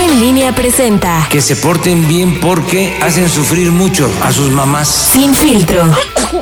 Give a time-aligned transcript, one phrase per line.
[0.00, 4.88] En línea presenta Que se porten bien porque hacen sufrir mucho a sus mamás.
[5.12, 5.84] Sin filtro.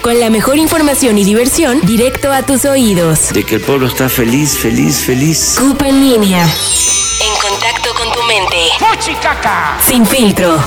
[0.00, 3.32] Con la mejor información y diversión directo a tus oídos.
[3.32, 5.56] De que el pueblo está feliz, feliz, feliz.
[5.58, 6.44] Copa en línea.
[6.44, 8.68] En contacto con tu mente.
[9.82, 10.62] Sin filtro.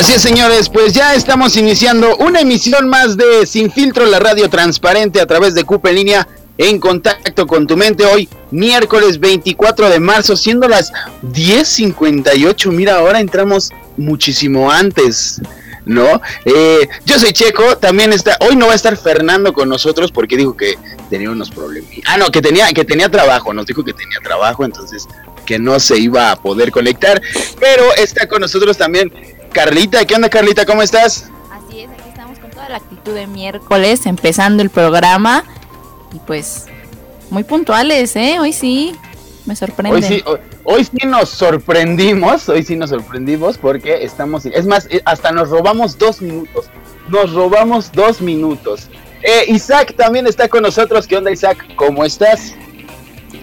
[0.00, 4.48] Así es, señores, pues ya estamos iniciando una emisión más de Sin Filtro, la radio
[4.48, 9.90] transparente a través de CUP en línea en contacto con tu mente hoy, miércoles 24
[9.90, 10.90] de marzo, siendo las
[11.22, 12.72] 10.58.
[12.72, 15.42] Mira, ahora entramos muchísimo antes.
[15.84, 16.20] ¿No?
[16.46, 20.36] Eh, yo soy Checo, también está, hoy no va a estar Fernando con nosotros porque
[20.36, 20.78] dijo que
[21.10, 21.90] tenía unos problemas.
[22.06, 25.06] Ah, no, que tenía, que tenía trabajo, nos dijo que tenía trabajo, entonces
[25.44, 27.20] que no se iba a poder conectar,
[27.58, 29.12] pero está con nosotros también
[29.52, 30.64] Carlita, ¿qué onda Carlita?
[30.64, 31.28] ¿Cómo estás?
[31.50, 35.44] Así es, aquí estamos con toda la actitud de miércoles, empezando el programa
[36.14, 36.66] y pues
[37.30, 38.38] muy puntuales, ¿eh?
[38.38, 38.94] Hoy sí,
[39.46, 39.96] me sorprende.
[39.96, 40.24] Hoy sí,
[40.64, 45.50] hoy, sí nos sorprendimos, hoy sí nos sorprendimos porque estamos, es más, eh, hasta nos
[45.50, 46.66] robamos dos minutos,
[47.08, 48.88] nos robamos dos minutos.
[49.22, 51.74] Eh, Isaac también está con nosotros, ¿qué onda Isaac?
[51.74, 52.54] ¿Cómo estás?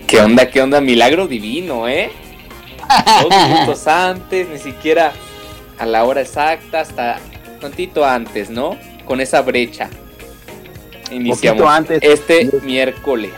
[0.07, 0.79] ¿Qué onda, qué onda?
[0.79, 2.11] Milagro divino, ¿eh?
[3.21, 5.11] Dos minutos antes, ni siquiera
[5.77, 7.19] a la hora exacta, hasta
[7.59, 8.77] tantito antes, ¿no?
[9.05, 9.89] Con esa brecha.
[11.11, 13.31] Iniciamos antes, este miércoles.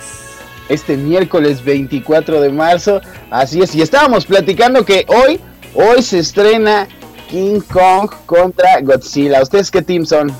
[0.68, 3.74] Este miércoles 24 de marzo, así es.
[3.76, 5.40] Y estábamos platicando que hoy,
[5.74, 6.88] hoy se estrena
[7.30, 9.42] King Kong contra Godzilla.
[9.42, 10.32] ¿Ustedes qué team son?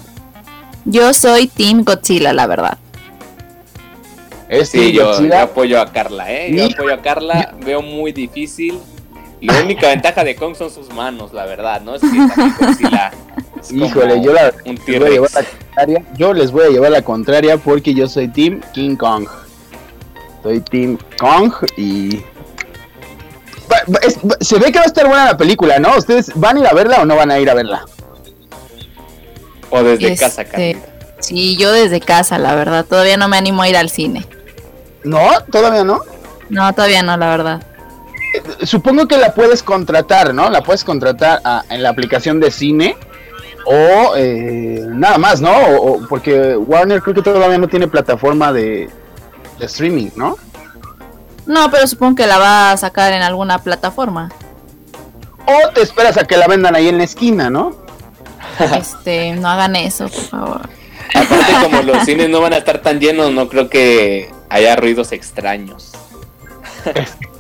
[0.86, 2.78] Yo soy Team Godzilla, la verdad.
[4.48, 6.52] ¿Es sí, yo, apoyo a Carla, ¿eh?
[6.56, 8.80] Yo apoyo a Carla, veo muy difícil
[9.48, 11.96] la única ventaja de Kong son sus manos, la verdad, ¿no?
[11.96, 12.08] Es que
[13.72, 16.06] Híjole, yo, la, les voy a llevar la contraria.
[16.18, 19.28] Yo les voy a llevar la contraria porque yo soy Team King Kong.
[20.44, 22.22] Soy Team Kong y.
[24.42, 25.98] se ve que va a estar buena la película, ¿no?
[25.98, 27.86] ¿Ustedes van a ir a verla o no van a ir a verla?
[29.70, 30.78] O desde casa, este,
[31.20, 32.86] Sí, yo desde casa, la verdad.
[32.86, 34.26] Todavía no me animo a ir al cine.
[35.04, 35.42] ¿No?
[35.52, 36.02] ¿Todavía no?
[36.50, 37.69] No, todavía no, la verdad
[38.64, 40.50] supongo que la puedes contratar, ¿no?
[40.50, 42.98] La puedes contratar en la aplicación de cine
[43.66, 45.52] o eh, nada más, ¿no?
[45.52, 48.90] O, porque Warner creo que todavía no tiene plataforma de,
[49.60, 50.38] streaming, ¿no?
[51.46, 54.32] No, pero supongo que la va a sacar en alguna plataforma.
[55.46, 57.76] O te esperas a que la vendan ahí en la esquina, ¿no?
[58.78, 60.62] Este, no hagan eso, por favor.
[61.14, 65.12] Aparte, como los cines no van a estar tan llenos, no creo que haya ruidos
[65.12, 65.92] extraños.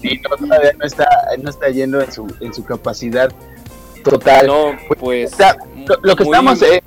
[0.00, 1.08] sí, no, todavía no está,
[1.42, 3.30] no está yendo en su, en su capacidad
[4.02, 4.46] total.
[4.46, 5.32] No, pues.
[6.02, 6.62] lo, que estamos.
[6.62, 6.82] Eh,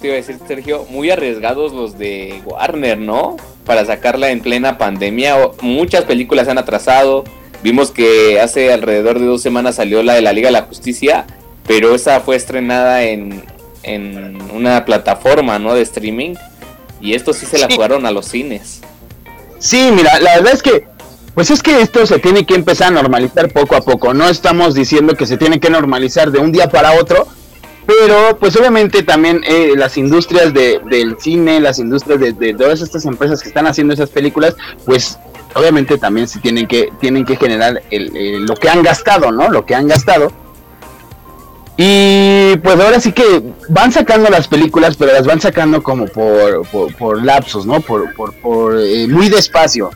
[0.00, 3.36] te iba a decir, Sergio, muy arriesgados los de Warner, ¿no?
[3.64, 5.36] Para sacarla en plena pandemia.
[5.60, 7.24] Muchas películas han atrasado.
[7.62, 11.24] Vimos que hace alrededor de dos semanas salió la de la Liga de la Justicia,
[11.66, 13.42] pero esa fue estrenada en,
[13.82, 15.74] en una plataforma, ¿no?
[15.74, 16.34] De streaming.
[17.00, 18.82] Y esto sí se la jugaron a los cines.
[19.64, 20.86] Sí, mira, la verdad es que,
[21.34, 24.12] pues es que esto se tiene que empezar a normalizar poco a poco.
[24.12, 27.26] No estamos diciendo que se tiene que normalizar de un día para otro,
[27.86, 33.06] pero pues obviamente también eh, las industrias de, del cine, las industrias de, todas estas
[33.06, 34.54] empresas que están haciendo esas películas,
[34.84, 35.18] pues
[35.54, 39.48] obviamente también se tienen que, tienen que generar el, lo que han gastado, ¿no?
[39.48, 40.30] Lo que han gastado.
[41.76, 46.64] Y pues ahora sí que van sacando las películas, pero las van sacando como por,
[46.96, 47.80] por, lapsos, ¿no?
[47.80, 49.90] Por, por, eh, muy despacio,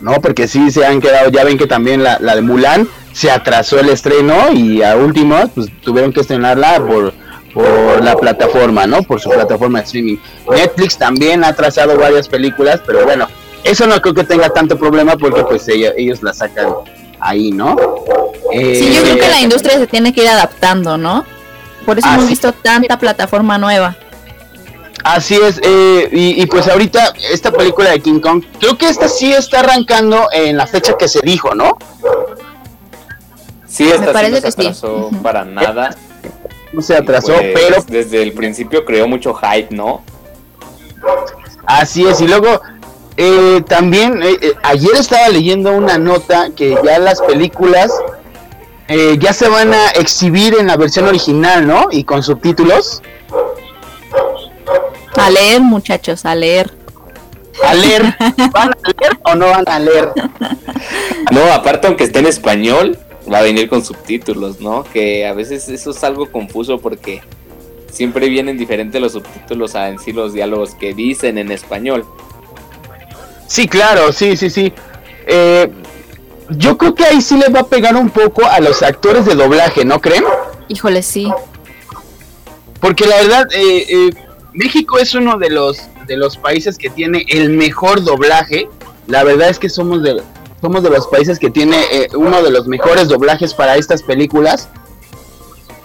[0.00, 0.14] ¿no?
[0.20, 3.78] Porque sí se han quedado, ya ven que también la, la de Mulan se atrasó
[3.78, 7.12] el estreno y a último pues tuvieron que estrenarla por,
[7.54, 9.02] por la plataforma, ¿no?
[9.02, 10.16] Por su plataforma de streaming.
[10.50, 13.28] Netflix también ha atrasado varias películas, pero bueno,
[13.62, 16.68] eso no creo que tenga tanto problema porque pues ellos, ellos la sacan
[17.20, 17.76] ahí, ¿no?
[18.52, 21.24] sí, yo creo que la eh, industria se tiene que ir adaptando, ¿no?
[21.86, 23.96] Por eso hemos visto tanta plataforma nueva.
[25.02, 29.32] Así es, eh, y, pues ahorita esta película de King Kong, creo que esta sí
[29.32, 31.78] está arrancando en la fecha que se dijo, ¿no?
[33.66, 35.96] Sí, esta Me parece no se atrasó para nada.
[36.72, 37.84] No se atrasó, pues, pero...
[37.88, 40.02] Desde el principio creó mucho hype, ¿no?
[41.66, 42.60] Así es, y luego
[43.16, 47.92] eh, también eh, eh, ayer estaba leyendo una nota que ya las películas
[49.20, 51.86] ya se van a exhibir en la versión original, ¿no?
[51.92, 53.00] Y con subtítulos.
[55.14, 56.72] A leer, muchachos, a leer.
[57.64, 58.02] a leer.
[58.52, 60.12] ¿Van a leer o no van a leer?
[61.30, 62.98] No, aparte aunque esté en español,
[63.32, 64.82] va a venir con subtítulos, ¿no?
[64.82, 67.22] Que a veces eso es algo confuso porque
[67.92, 72.04] siempre vienen diferentes los subtítulos a decir los diálogos que dicen en español.
[73.50, 74.72] Sí, claro, sí, sí, sí.
[75.26, 75.68] Eh,
[76.50, 79.34] yo creo que ahí sí les va a pegar un poco a los actores de
[79.34, 80.22] doblaje, ¿no creen?
[80.68, 81.28] Híjole, sí.
[82.78, 84.10] Porque la verdad, eh, eh,
[84.52, 88.68] México es uno de los de los países que tiene el mejor doblaje.
[89.08, 90.22] La verdad es que somos de
[90.60, 94.68] somos de los países que tiene eh, uno de los mejores doblajes para estas películas.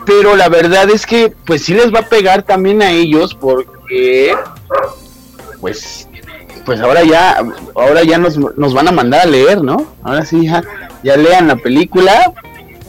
[0.05, 4.35] Pero la verdad es que pues sí les va a pegar también a ellos porque
[5.59, 6.07] pues
[6.65, 7.37] pues ahora ya
[7.75, 9.85] ahora ya nos, nos van a mandar a leer, ¿no?
[10.03, 10.63] Ahora sí ya,
[11.03, 12.33] ya lean la película.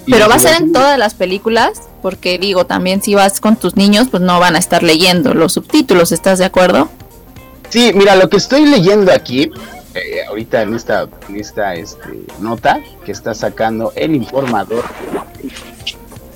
[0.07, 3.77] Pero va a ser en todas las películas, porque digo, también si vas con tus
[3.77, 6.89] niños, pues no van a estar leyendo los subtítulos, ¿estás de acuerdo?
[7.71, 9.51] Sí, mira, lo que estoy leyendo aquí,
[9.95, 14.85] eh, ahorita en esta, en esta este, nota que está sacando el informador,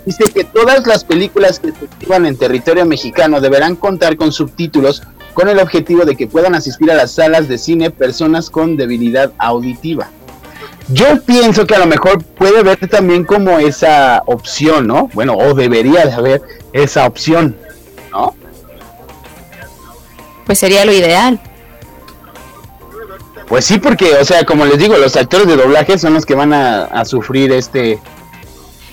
[0.04, 5.04] dice que todas las películas que se exhiban en territorio mexicano deberán contar con subtítulos
[5.34, 9.32] con el objetivo de que puedan asistir a las salas de cine personas con debilidad
[9.38, 10.08] auditiva.
[10.88, 15.08] Yo pienso que a lo mejor puede haber también como esa opción, ¿no?
[15.14, 16.42] Bueno, o debería de haber
[16.72, 17.56] esa opción,
[18.10, 18.34] ¿no?
[20.46, 21.40] Pues sería lo ideal.
[23.46, 26.34] Pues sí, porque, o sea, como les digo, los actores de doblaje son los que
[26.34, 28.00] van a, a sufrir este...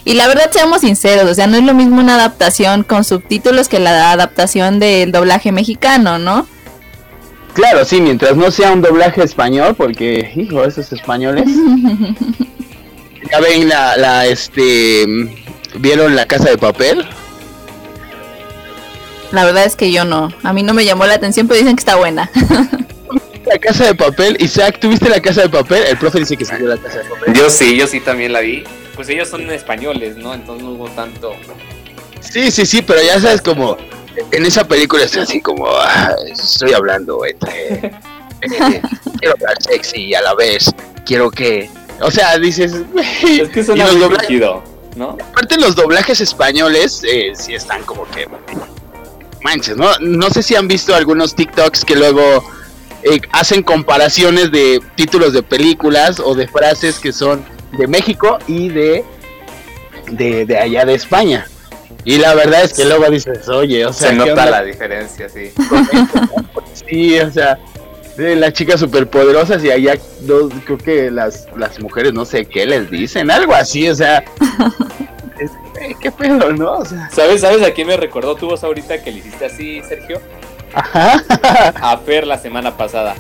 [0.07, 3.68] Y la verdad, seamos sinceros, o sea, no es lo mismo una adaptación con subtítulos
[3.68, 6.48] que la adaptación del doblaje mexicano, ¿no?
[7.54, 11.44] Claro, sí, mientras no sea un doblaje español, porque, hijo, esos españoles...
[13.31, 15.06] ya ven la, la, este...
[15.75, 17.06] ¿Vieron la casa de papel?
[19.33, 20.31] La verdad es que yo no.
[20.42, 22.31] A mí no me llamó la atención, pero dicen que está buena.
[23.45, 25.83] la casa de papel, Isaac, ¿tuviste la casa de papel?
[25.83, 27.33] El profe dice que salió la casa de papel.
[27.33, 28.63] Yo sí, yo sí también la vi.
[28.97, 30.33] Pues ellos son españoles, ¿no?
[30.33, 31.33] Entonces no hubo tanto.
[32.19, 33.77] Sí, sí, sí, pero ya sabes como
[34.31, 37.75] en esa película es así como ah, estoy hablando entre
[38.41, 38.81] eh,
[39.19, 40.71] quiero hablar sexy y a la vez
[41.05, 41.69] quiero que
[42.01, 42.73] o sea dices
[43.23, 44.63] es que suena muy rígido,
[44.95, 45.17] ¿no?
[45.31, 48.27] aparte los doblajes españoles eh, sí están como que
[49.44, 52.44] manches no no sé si han visto algunos TikToks que luego
[53.03, 57.45] eh, hacen comparaciones de títulos de películas o de frases que son
[57.77, 59.03] de México y de
[60.12, 61.47] de, de allá de España
[62.07, 64.12] y la verdad es que luego dices, oye, o sea.
[64.12, 65.51] Se nota la diferencia, sí.
[66.88, 67.59] sí, o sea,
[68.15, 72.89] las chicas superpoderosas y allá dos, creo que las, las mujeres no sé qué les
[72.89, 74.19] dicen, algo así, o sea.
[75.39, 75.51] es,
[76.01, 76.77] qué pedo, ¿no?
[76.77, 79.81] O sea, ¿Sabes, ¿Sabes a quién me recordó tu voz ahorita que le hiciste así,
[79.83, 80.21] Sergio?
[80.73, 81.21] Ajá.
[81.75, 83.15] A Fer la semana pasada.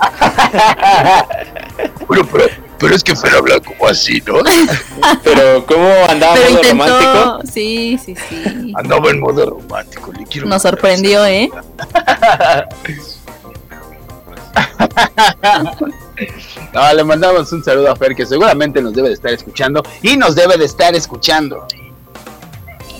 [2.80, 4.38] pero, es que Fer habla como así, ¿no?
[5.24, 6.70] Pero, ¿cómo andaba en modo intentó...
[6.70, 7.40] romántico?
[7.52, 8.72] Sí, sí, sí.
[8.76, 10.12] Andaba en modo romántico.
[10.12, 11.50] Le quiero Nos sorprendió, ¿eh?
[16.72, 20.16] no, le mandamos un saludo a Fer que seguramente nos debe de estar escuchando y
[20.16, 21.66] nos debe de estar escuchando.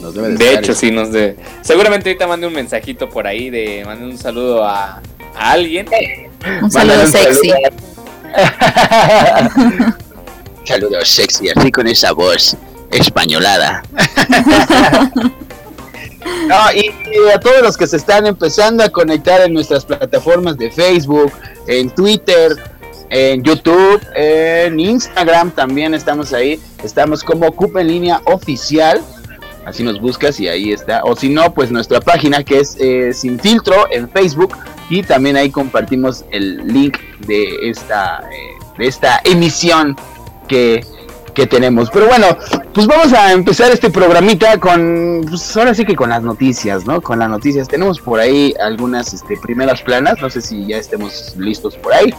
[0.01, 1.37] Nos debe de, de hecho, sí, nos debe.
[1.63, 5.03] Seguramente ahorita mande un mensajito por ahí de mande un saludo a,
[5.35, 5.87] a alguien.
[6.63, 7.51] Un saludo un sexy.
[7.51, 7.90] Saludo,
[10.65, 12.57] saludo sexy, así con esa voz
[12.91, 13.83] españolada.
[16.47, 20.57] No, y, y, a todos los que se están empezando a conectar en nuestras plataformas
[20.57, 21.33] de Facebook,
[21.67, 22.57] en Twitter,
[23.11, 26.61] en YouTube, en Instagram también estamos ahí.
[26.85, 29.03] Estamos como Cupa en línea oficial.
[29.67, 31.03] Así nos buscas y ahí está.
[31.05, 34.57] O si no, pues nuestra página que es eh, Sin Filtro en Facebook.
[34.89, 39.97] Y también ahí compartimos el link de esta, eh, de esta emisión
[40.49, 40.85] que,
[41.35, 41.91] que tenemos.
[41.91, 42.27] Pero bueno,
[42.75, 47.01] pues vamos a empezar este programita con, pues ahora sí que con las noticias, ¿no?
[47.01, 47.69] Con las noticias.
[47.69, 52.15] Tenemos por ahí algunas este, primeras planas, no sé si ya estemos listos por ahí.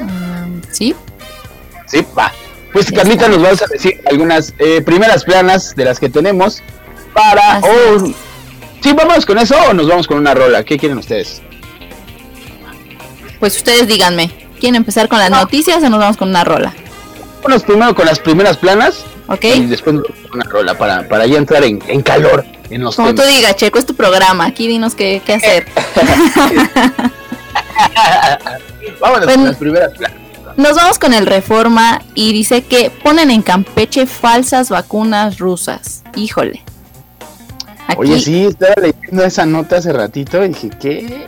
[0.00, 0.94] Um, sí.
[1.86, 2.32] Sí, va.
[2.72, 3.36] Pues ya Carlita está.
[3.36, 6.62] nos vas a decir algunas eh, primeras planas de las que tenemos
[7.12, 7.60] para...
[7.60, 8.06] Oh,
[8.80, 10.64] sí, vamos con eso o nos vamos con una rola.
[10.64, 11.42] ¿Qué quieren ustedes?
[13.40, 14.30] Pues ustedes díganme,
[14.60, 15.40] ¿quieren empezar con las no.
[15.40, 16.72] noticias o nos vamos con una rola?
[17.42, 19.02] Vámonos primero con las primeras planas.
[19.28, 19.44] Ok.
[19.44, 19.96] Y después
[20.32, 23.24] una rola para, para ya entrar en, en calor en los Como temas.
[23.24, 24.44] tú digas, Checo, es tu programa.
[24.44, 25.66] Aquí dinos qué, qué hacer.
[29.00, 30.18] Vámonos bueno, con las primeras planas.
[30.56, 36.02] Nos vamos con el Reforma y dice que ponen en Campeche falsas vacunas rusas.
[36.14, 36.62] Híjole.
[37.86, 37.98] Aquí...
[37.98, 41.26] Oye, sí, estaba leyendo esa nota hace ratito y dije, ¿qué?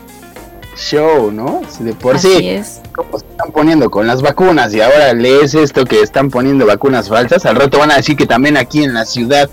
[0.76, 1.60] Show, ¿no?
[1.80, 2.80] de por Así sí, es.
[2.94, 7.08] como se están poniendo con las vacunas y ahora lees esto que están poniendo vacunas
[7.08, 9.50] falsas, al rato van a decir que también aquí en la ciudad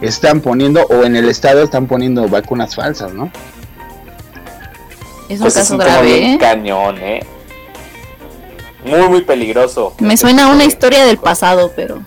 [0.00, 3.30] están poniendo o en el estado están poniendo vacunas falsas, ¿no?
[5.28, 6.38] Es un Pues es caso un tema grave, bien ¿eh?
[6.38, 7.20] cañón, ¿eh?
[8.84, 9.94] Muy, muy peligroso.
[10.00, 12.02] Me suena a una historia del pasado, pero,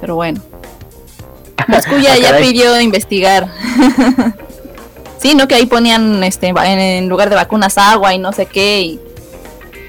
[0.00, 0.40] pero bueno.
[1.68, 3.48] Moscú ya, Ah, ya pidió investigar.
[5.18, 5.48] sí, ¿no?
[5.48, 8.80] Que ahí ponían este en, lugar de vacunas agua y no sé qué.
[8.80, 9.00] Y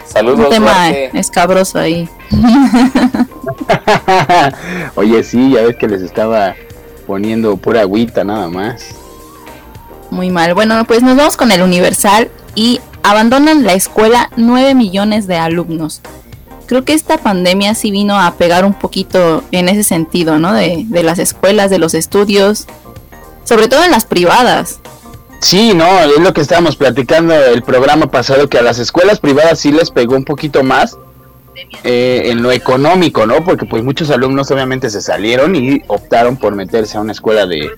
[0.05, 1.19] Saludos, un tema Duarte.
[1.19, 2.09] escabroso ahí.
[4.95, 6.55] Oye, sí, ya ves que les estaba
[7.05, 8.95] poniendo pura agüita nada más.
[10.11, 10.53] Muy mal.
[10.53, 16.01] Bueno, pues nos vamos con el Universal y abandonan la escuela 9 millones de alumnos.
[16.65, 20.53] Creo que esta pandemia sí vino a pegar un poquito en ese sentido, ¿no?
[20.53, 22.67] De, de las escuelas, de los estudios,
[23.43, 24.79] sobre todo en las privadas.
[25.39, 29.59] Sí, no, es lo que estábamos platicando el programa pasado, que a las escuelas privadas
[29.59, 30.97] sí les pegó un poquito más
[31.83, 33.43] eh, en lo económico, ¿no?
[33.43, 37.71] Porque pues muchos alumnos obviamente se salieron y optaron por meterse a una escuela de,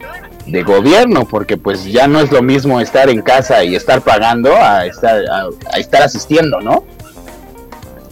[0.48, 4.56] de gobierno, porque pues ya no es lo mismo estar en casa y estar pagando
[4.56, 6.84] a estar, a, a estar asistiendo, ¿no?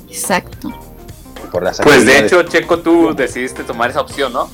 [0.08, 0.70] Exacto.
[1.52, 4.50] Por las Pues de hecho, Checo, tú decidiste tomar esa opción, ¿no?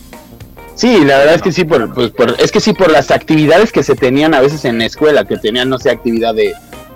[0.76, 3.72] Sí, la verdad es que sí, por, pues, por- es que sí, por las actividades
[3.72, 6.54] que se tenían a veces en la escuela, que tenían, no sé, actividad de,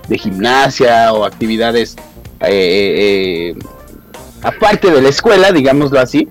[0.07, 1.95] de gimnasia o actividades
[2.41, 3.59] eh, eh,
[4.43, 6.27] aparte de la escuela, digámoslo así.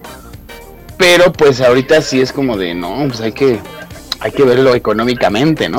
[0.99, 3.61] Pero pues ahorita sí es como de, no, pues hay que,
[4.21, 5.79] hay que verlo económicamente, ¿no?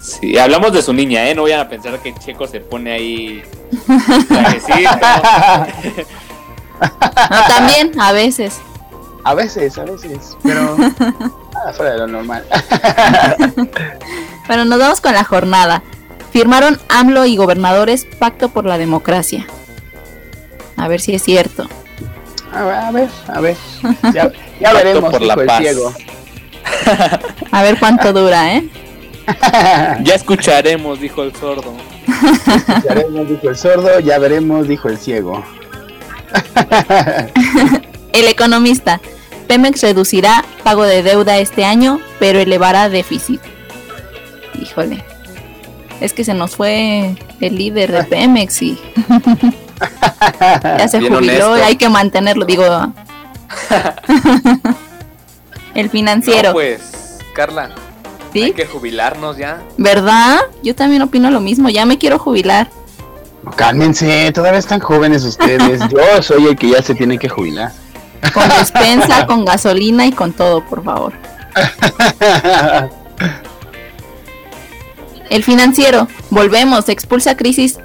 [0.00, 1.34] Sí, hablamos de su niña, ¿eh?
[1.34, 3.42] No vayan a pensar que Checo se pone ahí.
[4.28, 4.90] trajecito.
[6.80, 8.54] No, también, a veces.
[9.24, 10.76] A veces, a veces, pero
[11.54, 12.44] nada fuera de lo normal.
[14.48, 15.82] Pero nos vamos con la jornada.
[16.32, 19.46] Firmaron AMLO y gobernadores pacto por la democracia.
[20.76, 21.68] A ver si es cierto.
[22.52, 23.56] A ver, a ver, a ver.
[24.14, 25.58] Ya, ya veremos, por la el paz.
[25.58, 25.94] ciego.
[27.50, 28.68] A ver cuánto dura, ¿eh?
[30.02, 31.74] Ya escucharemos, dijo el sordo.
[32.84, 35.44] Ya veremos, dijo el sordo, ya veremos, dijo el ciego.
[38.12, 39.00] El economista.
[39.46, 43.40] Pemex reducirá pago de deuda este año, pero elevará déficit.
[44.60, 45.04] Híjole.
[46.00, 48.78] Es que se nos fue el líder de Pemex y
[50.62, 51.58] ya se Bien jubiló honesto.
[51.58, 52.64] y hay que mantenerlo, digo.
[55.74, 57.70] el financiero, No, pues, Carla,
[58.32, 58.44] ¿sí?
[58.44, 59.62] hay que jubilarnos ya.
[59.76, 60.38] ¿Verdad?
[60.62, 62.68] Yo también opino lo mismo, ya me quiero jubilar.
[63.56, 65.80] Cálmense, todavía están jóvenes ustedes.
[65.90, 67.72] Yo soy el que ya se tiene que jubilar.
[68.34, 71.12] Con despensa, con gasolina y con todo, por favor.
[75.30, 77.78] El financiero, volvemos, expulsa crisis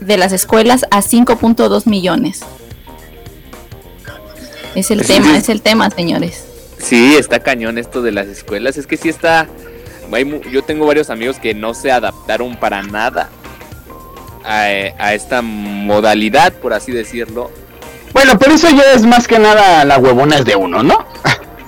[0.00, 2.40] de las escuelas a 5.2 millones.
[4.74, 6.44] Es el Es tema, es el tema, señores.
[6.78, 8.76] Sí, está cañón esto de las escuelas.
[8.76, 9.48] Es que sí está.
[10.12, 13.28] hay yo tengo varios amigos que no se adaptaron para nada
[14.44, 14.62] a,
[14.98, 17.50] a esta modalidad, por así decirlo.
[18.12, 21.06] Bueno, pero eso ya es más que nada la huevona es de uno, ¿no?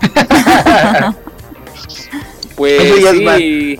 [2.56, 3.78] Pues Eso ya es sí,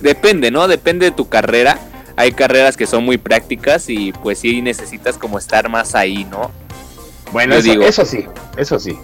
[0.00, 0.68] depende, ¿no?
[0.68, 1.78] Depende de tu carrera.
[2.14, 6.50] Hay carreras que son muy prácticas y pues sí necesitas como estar más ahí, ¿no?
[7.32, 7.84] Bueno, eso, digo.
[7.84, 8.26] eso sí,
[8.58, 8.98] eso sí.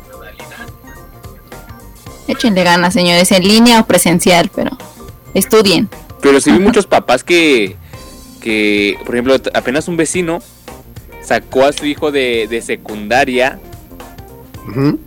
[2.29, 4.77] Échenle ganas, señores, en línea o presencial, pero
[5.33, 5.89] estudien.
[6.21, 7.77] Pero sí vi muchos papás que,
[8.43, 10.43] que, por ejemplo, apenas un vecino
[11.25, 13.59] sacó a su hijo de, de secundaria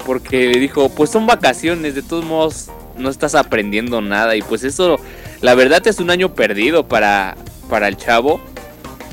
[0.05, 4.63] porque le dijo, pues son vacaciones, de todos modos no estás aprendiendo nada y pues
[4.63, 4.99] eso,
[5.41, 7.35] la verdad es un año perdido para,
[7.69, 8.39] para el chavo,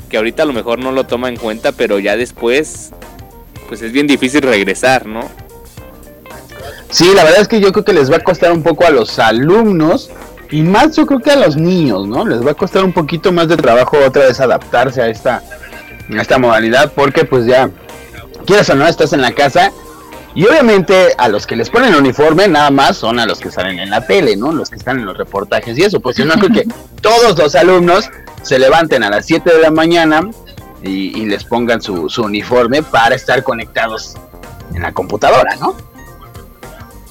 [0.09, 2.91] que ahorita a lo mejor no lo toma en cuenta, pero ya después,
[3.67, 5.29] pues es bien difícil regresar, ¿no?
[6.89, 8.91] Sí, la verdad es que yo creo que les va a costar un poco a
[8.91, 10.11] los alumnos
[10.51, 12.25] y más yo creo que a los niños, ¿no?
[12.25, 15.43] Les va a costar un poquito más de trabajo otra vez adaptarse a esta,
[16.09, 17.69] esta modalidad porque pues ya,
[18.45, 19.71] quieras o no, estás en la casa
[20.33, 23.51] y obviamente a los que les ponen el uniforme nada más son a los que
[23.51, 24.51] salen en la tele, ¿no?
[24.51, 26.67] Los que están en los reportajes y eso, pues yo no creo que
[27.01, 28.09] todos los alumnos
[28.41, 30.29] se levanten a las 7 de la mañana
[30.83, 34.15] y, y les pongan su, su uniforme para estar conectados
[34.73, 35.75] en la computadora, ¿no?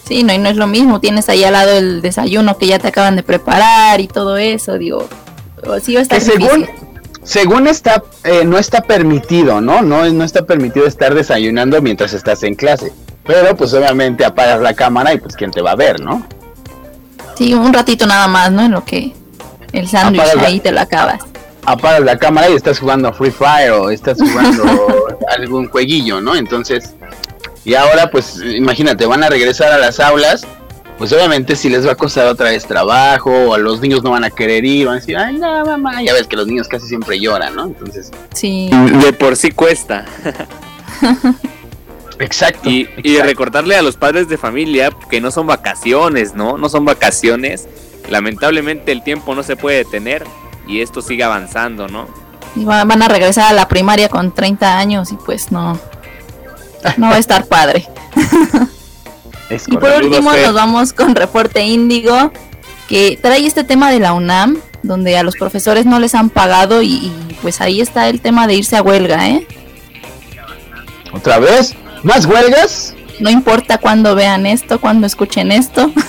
[0.06, 1.00] Sí, no, y no es lo mismo.
[1.00, 4.76] Tienes ahí al lado el desayuno que ya te acaban de preparar y todo eso,
[4.78, 5.08] digo.
[5.82, 6.83] Sí va a estar que según difícil.
[7.24, 12.42] Según está eh, no está permitido no no no está permitido estar desayunando mientras estás
[12.44, 12.92] en clase
[13.26, 16.26] pero pues obviamente apagas la cámara y pues quién te va a ver no
[17.36, 18.62] Sí, un ratito nada más, ¿no?
[18.62, 19.12] En lo que
[19.72, 21.20] el sándwich la- ahí te lo acabas.
[21.64, 24.62] apagas la cámara y estás jugando Free Fire o estás jugando
[25.36, 26.36] algún jueguillo, ¿no?
[26.36, 26.94] Entonces,
[27.64, 30.46] y ahora pues imagínate, van a regresar a las aulas,
[30.98, 34.10] pues obviamente si les va a costar otra vez trabajo, o a los niños no
[34.10, 36.68] van a querer ir, van a decir, ay, no, mamá, ya ves que los niños
[36.68, 37.64] casi siempre lloran, ¿no?
[37.64, 38.70] Entonces, sí.
[39.02, 40.04] De por sí cuesta.
[42.20, 46.56] Exacto y, y, recordarle a los padres de familia que no son vacaciones, ¿no?
[46.58, 47.66] No son vacaciones.
[48.08, 50.24] Lamentablemente el tiempo no se puede detener
[50.68, 52.06] y esto sigue avanzando, ¿no?
[52.54, 55.76] Y van a regresar a la primaria con 30 años y pues no,
[56.96, 57.88] no va a estar padre.
[59.66, 62.32] y por último nos vamos con Reporte Índigo,
[62.88, 66.82] que trae este tema de la UNAM, donde a los profesores no les han pagado
[66.82, 69.46] y, y pues ahí está el tema de irse a huelga, ¿eh?
[71.12, 71.74] ¿Otra vez?
[72.02, 72.94] ¿Más huelgas?
[73.20, 75.90] No importa cuando vean esto, cuando escuchen esto.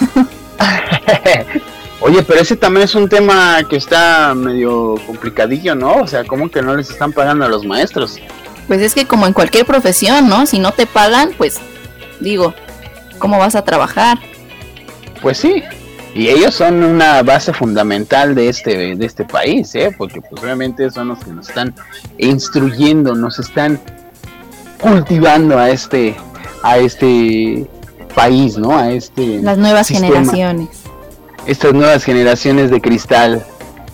[2.01, 6.01] Oye, pero ese también es un tema que está medio complicadillo, ¿no?
[6.01, 8.19] O sea, ¿cómo que no les están pagando a los maestros?
[8.67, 10.45] Pues es que como en cualquier profesión, ¿no?
[10.45, 11.59] Si no te pagan, pues
[12.19, 12.53] digo,
[13.19, 14.19] ¿cómo vas a trabajar?
[15.21, 15.63] Pues sí.
[16.13, 19.93] Y ellos son una base fundamental de este, de este país, ¿eh?
[19.97, 21.75] Porque pues realmente son los que nos están
[22.17, 23.81] instruyendo, nos están
[24.79, 26.15] cultivando a este,
[26.63, 27.69] a este
[28.15, 28.77] país, ¿no?
[28.77, 30.85] A este las nuevas generaciones
[31.45, 33.45] estas nuevas generaciones de cristal.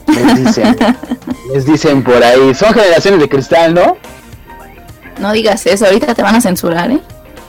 [0.07, 0.77] Les dicen,
[1.53, 2.53] les dicen por ahí.
[2.53, 3.97] Son generaciones de cristal, ¿no?
[5.19, 6.99] No digas eso, ahorita te van a censurar, ¿eh?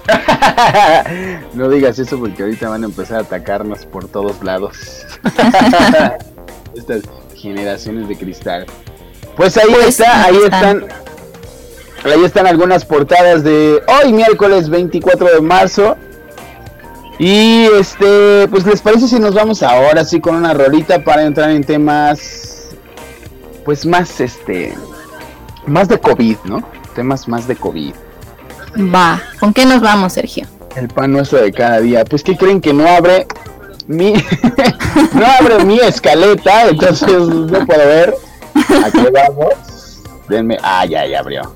[1.54, 5.06] no digas eso porque ahorita van a empezar a atacarnos por todos lados.
[6.76, 7.02] Estas
[7.36, 8.66] generaciones de cristal.
[9.36, 10.86] Pues ahí pues está, ahí están.
[12.04, 15.96] Ahí están algunas portadas de hoy miércoles 24 de marzo
[17.18, 21.50] y este, pues les parece si nos vamos ahora sí con una rolita para entrar
[21.50, 22.70] en temas
[23.64, 24.74] pues más este
[25.66, 26.68] más de COVID, ¿no?
[26.96, 27.94] Temas más de COVID.
[28.76, 30.46] Va, ¿con qué nos vamos, Sergio?
[30.76, 32.04] El pan nuestro de cada día.
[32.04, 33.26] Pues que creen que no abre
[33.86, 34.12] mi
[35.14, 38.14] no abre mi escaleta, entonces no puedo ver.
[38.84, 40.00] Aquí vamos.
[40.28, 41.54] Denme, ah, ya, ya abrió.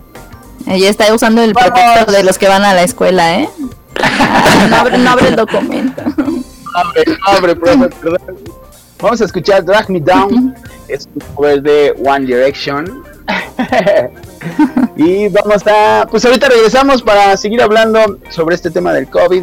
[0.67, 3.49] Ella está usando el pretexto de los que van a la escuela, ¿eh?
[4.71, 6.03] no, abre, no abre el documento.
[6.75, 7.91] Abre, abre, perdón.
[9.01, 10.55] Vamos a escuchar Drag Me Down.
[10.89, 13.05] Es un cover de One Direction.
[14.97, 16.07] y vamos a.
[16.11, 19.43] Pues ahorita regresamos para seguir hablando sobre este tema del COVID.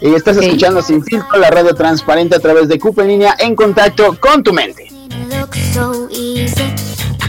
[0.00, 3.54] Y estás escuchando Sin Filtro, la radio transparente a través de Cupa en línea en
[3.54, 4.88] contacto con tu mente.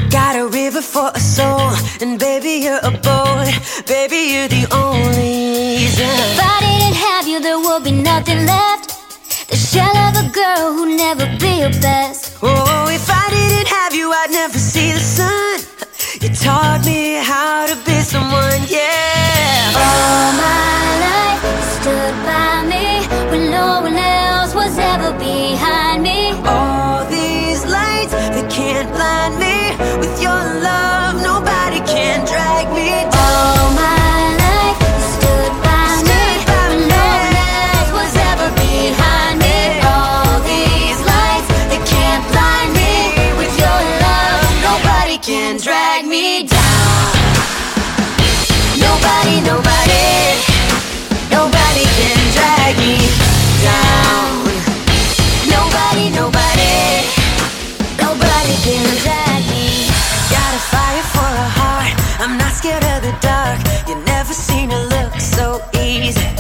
[0.10, 3.50] Got a river for a soul, and baby, you're a boy.
[3.88, 6.06] Baby, you're the only reason.
[6.06, 8.94] If I didn't have you, there would be nothing left.
[9.50, 12.38] The shell of a girl who'd never be your best.
[12.44, 14.93] Oh, if I didn't have you, I'd never see
[16.44, 17.03] taught me
[62.64, 63.60] scared of the dark.
[63.90, 66.33] You never seen it look so easy.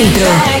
[0.00, 0.59] Filtro.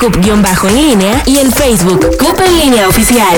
[0.00, 3.36] Cup-en línea y en Facebook, Cup en línea oficial.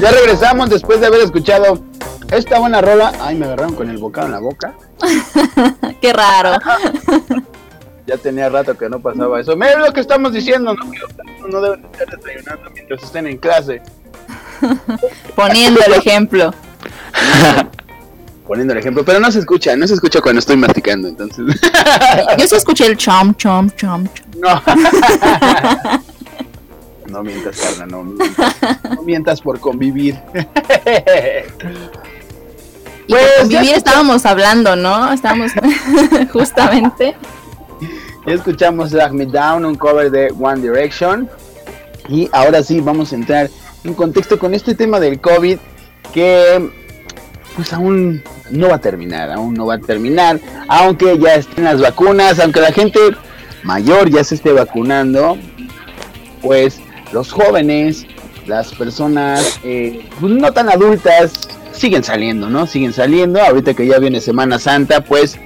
[0.00, 1.78] Ya regresamos después de haber escuchado
[2.32, 3.12] esta buena rola.
[3.20, 4.74] Ay, me agarraron con el bocado en la boca.
[6.00, 6.58] Qué raro.
[8.06, 9.56] Ya tenía rato que no pasaba eso.
[9.56, 10.90] Mira lo que estamos diciendo, ¿no?
[10.90, 11.10] Que los
[11.50, 13.80] no deben estar desayunando mientras estén en clase.
[15.36, 16.54] Poniendo el ejemplo.
[18.46, 21.60] Poniendo el ejemplo, pero no se escucha, no se escucha cuando estoy masticando, entonces.
[22.38, 24.40] Yo sí escuché el chom, chom, chom, chom.
[24.40, 24.62] No.
[27.06, 28.56] No mientas, Carla, no mientas.
[28.90, 30.18] No mientas por convivir.
[33.06, 35.12] Y Pues, por convivir estábamos hablando, ¿no?
[35.12, 35.52] Estábamos
[36.32, 37.14] justamente.
[38.26, 41.30] Ya escuchamos Drag Me Down, un cover de One Direction.
[42.08, 43.50] Y ahora sí, vamos a entrar
[43.84, 45.58] en contexto con este tema del COVID
[46.12, 46.70] que
[47.54, 51.80] pues aún no va a terminar, aún no va a terminar, aunque ya estén las
[51.80, 52.98] vacunas, aunque la gente
[53.62, 55.38] mayor ya se esté vacunando,
[56.42, 56.80] pues
[57.12, 58.06] los jóvenes,
[58.46, 62.66] las personas eh, pues, no tan adultas siguen saliendo, ¿no?
[62.66, 65.38] Siguen saliendo, ahorita que ya viene Semana Santa, pues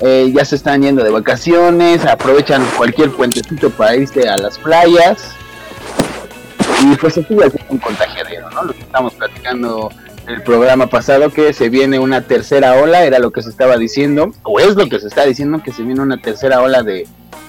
[0.00, 5.37] eh, ya se están yendo de vacaciones, aprovechan cualquier puentecito para irse a las playas.
[6.82, 8.64] Y pues se sigue haciendo un contagiadero, ¿no?
[8.64, 9.90] Lo que estamos platicando
[10.26, 13.76] en el programa pasado, que se viene una tercera ola, era lo que se estaba
[13.76, 17.06] diciendo, o es lo que se está diciendo, que se viene una tercera ola de,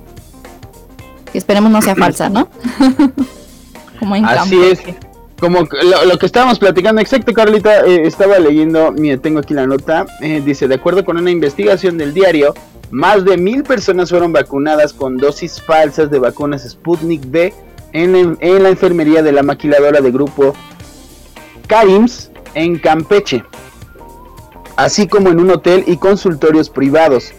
[1.31, 2.49] Que esperemos no sea falsa, ¿no?
[3.99, 4.65] Como en Así campo.
[4.65, 4.79] es.
[5.39, 9.67] Como lo, lo que estábamos platicando, exacto, Carlita, eh, estaba leyendo, mire, tengo aquí la
[9.67, 12.53] nota, eh, dice, de acuerdo con una investigación del diario,
[12.91, 17.53] más de mil personas fueron vacunadas con dosis falsas de vacunas Sputnik V
[17.91, 20.53] en, la- en la enfermería de la maquiladora de grupo
[21.67, 23.43] Karims en Campeche,
[24.75, 27.33] así como en un hotel y consultorios privados.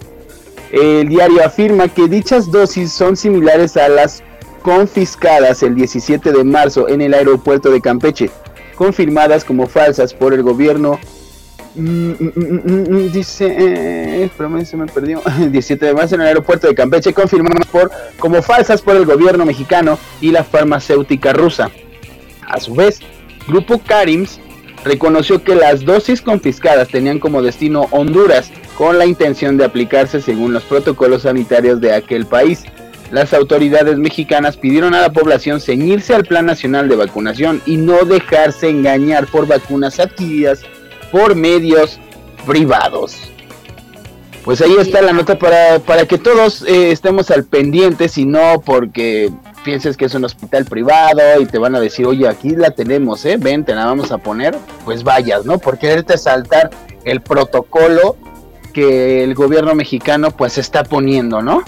[0.70, 4.22] El diario afirma que dichas dosis son similares a las
[4.62, 8.30] confiscadas el 17 de marzo en el aeropuerto de Campeche,
[8.74, 10.98] confirmadas como falsas por el gobierno.
[11.76, 15.22] Mm, mm, mm, dice, eh, espérame, se me perdió.
[15.38, 19.44] 17 de marzo en el aeropuerto de Campeche, confirmadas por como falsas por el gobierno
[19.44, 21.70] mexicano y la farmacéutica rusa.
[22.48, 23.00] A su vez,
[23.46, 24.40] Grupo Karims
[24.84, 30.52] reconoció que las dosis confiscadas tenían como destino Honduras con la intención de aplicarse según
[30.52, 32.64] los protocolos sanitarios de aquel país.
[33.10, 38.04] Las autoridades mexicanas pidieron a la población ceñirse al Plan Nacional de Vacunación y no
[38.04, 40.62] dejarse engañar por vacunas adquiridas
[41.12, 42.00] por medios
[42.46, 43.33] privados.
[44.44, 48.60] Pues ahí está la nota para, para que todos eh, estemos al pendiente, si no
[48.60, 49.30] porque
[49.64, 53.24] pienses que es un hospital privado y te van a decir, oye, aquí la tenemos,
[53.24, 53.38] ¿eh?
[53.38, 54.54] ven, te la vamos a poner,
[54.84, 55.58] pues vayas, ¿no?
[55.58, 56.68] Por quererte saltar
[57.04, 58.16] el protocolo
[58.74, 61.62] que el gobierno mexicano pues está poniendo, ¿no?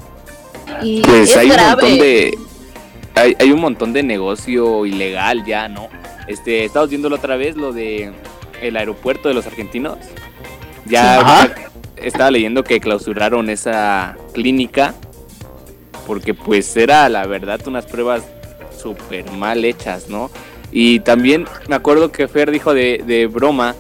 [0.83, 2.39] Y Pues es hay un montón de
[3.15, 5.89] hay, hay un montón de negocio ilegal ya, ¿no?
[6.27, 8.13] Este, estamos viéndolo otra vez lo de
[8.61, 9.97] el aeropuerto de los argentinos.
[10.85, 11.55] Ya Ajá.
[11.97, 14.95] Estaba leyendo que clausuraron esa clínica
[16.07, 18.23] porque pues era la verdad unas pruebas
[18.77, 20.31] súper mal hechas, ¿no?
[20.71, 23.75] Y también me acuerdo que Fer dijo de, de broma,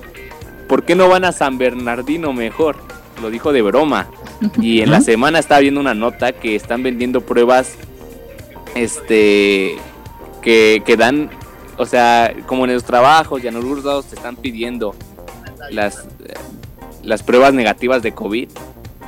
[0.69, 2.77] ¿por qué no van a San Bernardino mejor?
[3.23, 4.09] Lo dijo de broma.
[4.61, 7.77] Y en la semana estaba viendo una nota que están vendiendo pruebas
[8.75, 9.77] este
[10.43, 11.31] que, que dan,
[11.79, 14.95] o sea, como en los trabajos y en algunos lados te están pidiendo
[15.71, 16.07] las,
[17.07, 18.49] las pruebas negativas de COVID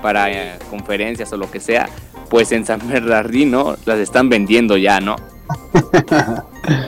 [0.02, 1.88] para eh, conferencias o lo que sea,
[2.30, 5.16] pues en San Bernardino las están vendiendo ya, ¿no?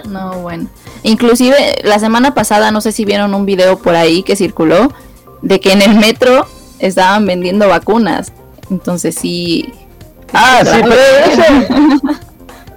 [0.08, 0.68] No, bueno.
[1.02, 4.92] Inclusive la semana pasada, no sé si vieron un video por ahí que circuló,
[5.40, 6.46] de que en el metro
[6.78, 8.32] estaban vendiendo vacunas.
[8.70, 9.72] Entonces sí.
[10.34, 10.94] Ah, sí, pero
[11.32, 12.00] ese,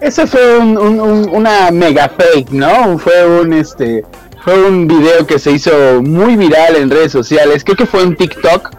[0.00, 2.98] ese fue un- un- un- una mega fake, ¿no?
[2.98, 4.04] Fue un este
[4.44, 7.64] fue un video que se hizo muy viral en redes sociales.
[7.64, 8.70] Creo que fue en TikTok.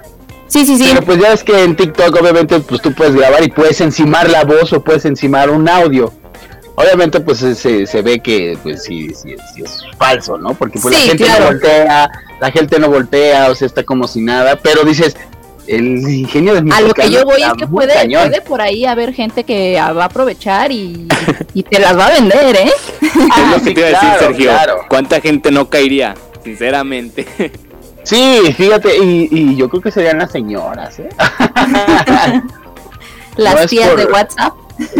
[0.47, 0.85] Sí, sí, sí.
[0.93, 4.29] Pero pues ya es que en TikTok obviamente pues tú puedes grabar y puedes encimar
[4.29, 6.13] la voz o puedes encimar un audio.
[6.75, 10.53] Obviamente pues se, se ve que pues sí, sí, sí es falso, ¿no?
[10.53, 11.45] Porque pues Sí, la gente claro.
[11.45, 15.17] no voltea, la gente no voltea, o sea, está como si nada, pero dices,
[15.67, 18.85] el ingenio del A lo que mexicano yo voy es que puede, puede por ahí
[18.85, 21.07] haber gente que va a aprovechar y,
[21.53, 22.71] y te las va a vender, ¿eh?
[23.01, 24.49] Es lo que te iba a decir, claro, Sergio.
[24.51, 24.77] claro.
[24.89, 26.15] ¿Cuánta gente no caería?
[26.43, 27.25] Sinceramente.
[28.03, 31.09] Sí, fíjate, y, y yo creo que serían las señoras, ¿eh?
[33.37, 34.53] Las No tías por- de WhatsApp.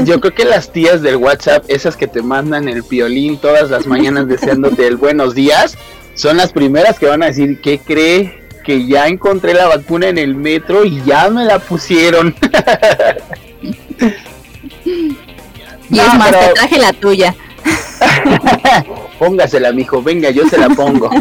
[0.05, 3.85] Yo creo que las tías del WhatsApp, esas que te mandan el piolín todas las
[3.87, 5.77] mañanas deseándote el buenos días,
[6.13, 8.44] son las primeras que van a decir, ¿qué cree?
[8.65, 12.35] Que ya encontré la vacuna en el metro y ya me la pusieron.
[14.85, 17.35] Y No, es más, pero- te traje la tuya.
[19.19, 21.09] Póngasela, mijo, venga, yo se la pongo.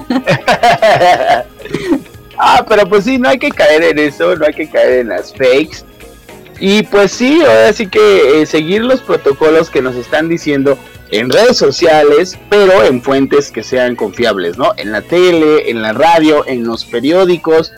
[2.38, 5.08] ah, pero pues sí, no hay que caer en eso, no hay que caer en
[5.08, 5.84] las fakes.
[6.58, 10.78] Y pues sí, ahora sí que eh, seguir los protocolos que nos están diciendo
[11.14, 14.72] en redes sociales, pero en fuentes que sean confiables, ¿no?
[14.76, 17.70] En la tele, en la radio, en los periódicos,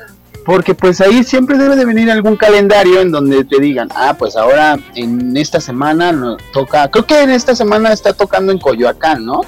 [0.47, 4.37] porque pues ahí siempre debe de venir algún calendario en donde te digan, ah, pues
[4.37, 9.27] ahora en esta semana nos toca, creo que en esta semana está tocando en Coyoacán,
[9.27, 9.43] ¿no?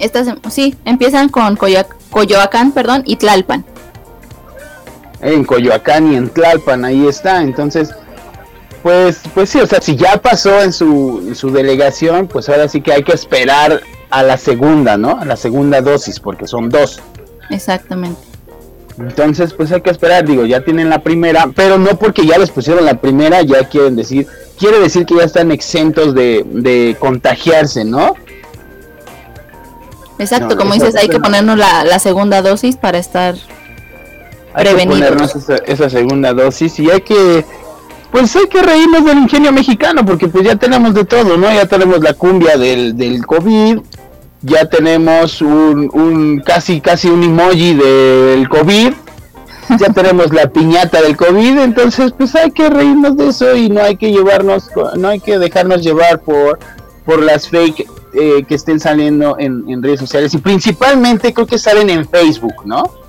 [0.00, 3.64] Estas, sí, empiezan con Coyoacán, perdón, y Tlalpan.
[5.20, 7.42] en Coyoacán y en Tlalpan, ahí está.
[7.42, 7.94] Entonces,
[8.82, 12.68] pues, pues sí, o sea, si ya pasó en su, en su delegación, pues ahora
[12.68, 15.18] sí que hay que esperar a la segunda, ¿no?
[15.20, 17.00] A la segunda dosis, porque son dos.
[17.50, 18.20] Exactamente.
[18.98, 22.50] Entonces, pues hay que esperar, digo, ya tienen la primera, pero no porque ya les
[22.50, 24.26] pusieron la primera, ya quieren decir,
[24.58, 28.14] quiere decir que ya están exentos de, de contagiarse, ¿no?
[30.18, 33.36] Exacto, No, como dices, hay que ponernos la, la segunda dosis para estar
[34.52, 37.46] Hay que ponernos esa, esa segunda dosis y hay que,
[38.10, 41.52] pues hay que reírnos del ingenio mexicano, porque pues ya tenemos de todo, ¿no?
[41.52, 43.78] Ya tenemos la cumbia del, del COVID,
[44.42, 48.92] ya tenemos un, un casi, casi un emoji del COVID,
[49.78, 53.82] ya tenemos la piñata del COVID, entonces pues hay que reírnos de eso y no
[53.82, 56.58] hay que llevarnos, no hay que dejarnos llevar por,
[57.04, 61.58] por las fake eh, que estén saliendo en, en redes sociales y principalmente creo que
[61.58, 63.00] salen en Facebook, ¿no?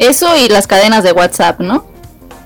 [0.00, 1.84] eso y las cadenas de WhatsApp, ¿no?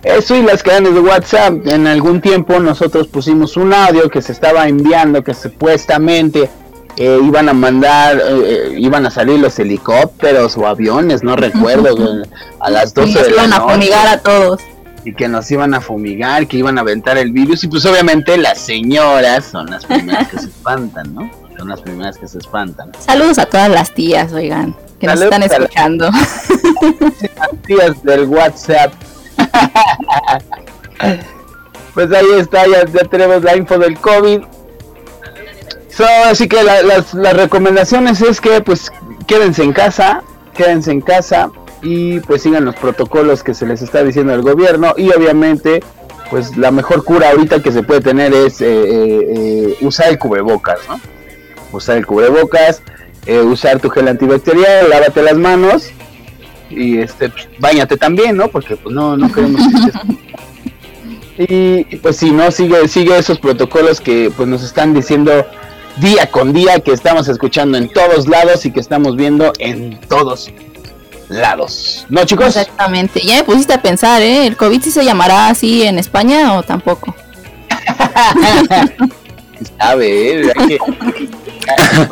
[0.05, 1.67] Eso y las cadenas de WhatsApp.
[1.67, 6.51] En algún tiempo nosotros pusimos un audio que se estaba enviando que supuestamente
[6.97, 12.23] eh, iban a mandar, eh, eh, iban a salir los helicópteros o aviones, no recuerdo,
[12.61, 14.61] a las Y 12 nos de la iban a fumigar a todos.
[15.05, 18.37] y que nos iban a fumigar, que iban a aventar el virus y pues obviamente
[18.37, 21.31] las señoras son las primeras que se espantan, ¿no?
[21.59, 22.93] Son las primeras que se espantan.
[22.99, 26.11] Saludos a todas las tías, oigan, que nos están a escuchando.
[27.37, 28.93] Las tías del WhatsApp.
[31.95, 34.41] Pues ahí está, ya, tenemos la info del COVID.
[35.91, 38.91] So, así que la- las, las recomendaciones es que pues
[39.29, 40.23] quédense en casa,
[40.55, 41.51] quédense en casa
[41.83, 45.85] y pues sigan los protocolos que se les está diciendo el gobierno y obviamente
[46.31, 50.19] pues la mejor cura ahorita que se puede tener es eh, eh, eh, usar el
[50.19, 50.99] cubrebocas, ¿no?
[51.71, 52.83] Usar el cubrebocas,
[53.45, 55.91] usar tu gel antibacterial, lávate las manos
[56.71, 58.49] y este pues, bañate también, ¿no?
[58.49, 60.19] Porque pues no no queremos que estés-
[61.91, 65.47] y pues si no sigue sigue esos protocolos que pues nos están diciendo
[65.97, 70.51] día con día que estamos escuchando en todos lados y que estamos viendo en todos
[71.29, 72.07] lados.
[72.09, 72.49] ¿No, chicos?
[72.49, 73.21] Exactamente.
[73.21, 74.47] Ya me pusiste a pensar, ¿eh?
[74.47, 77.15] ¿El COVID sí se llamará así en España o tampoco?
[79.79, 80.53] sabe, ¿eh?
[80.57, 80.79] hay, que,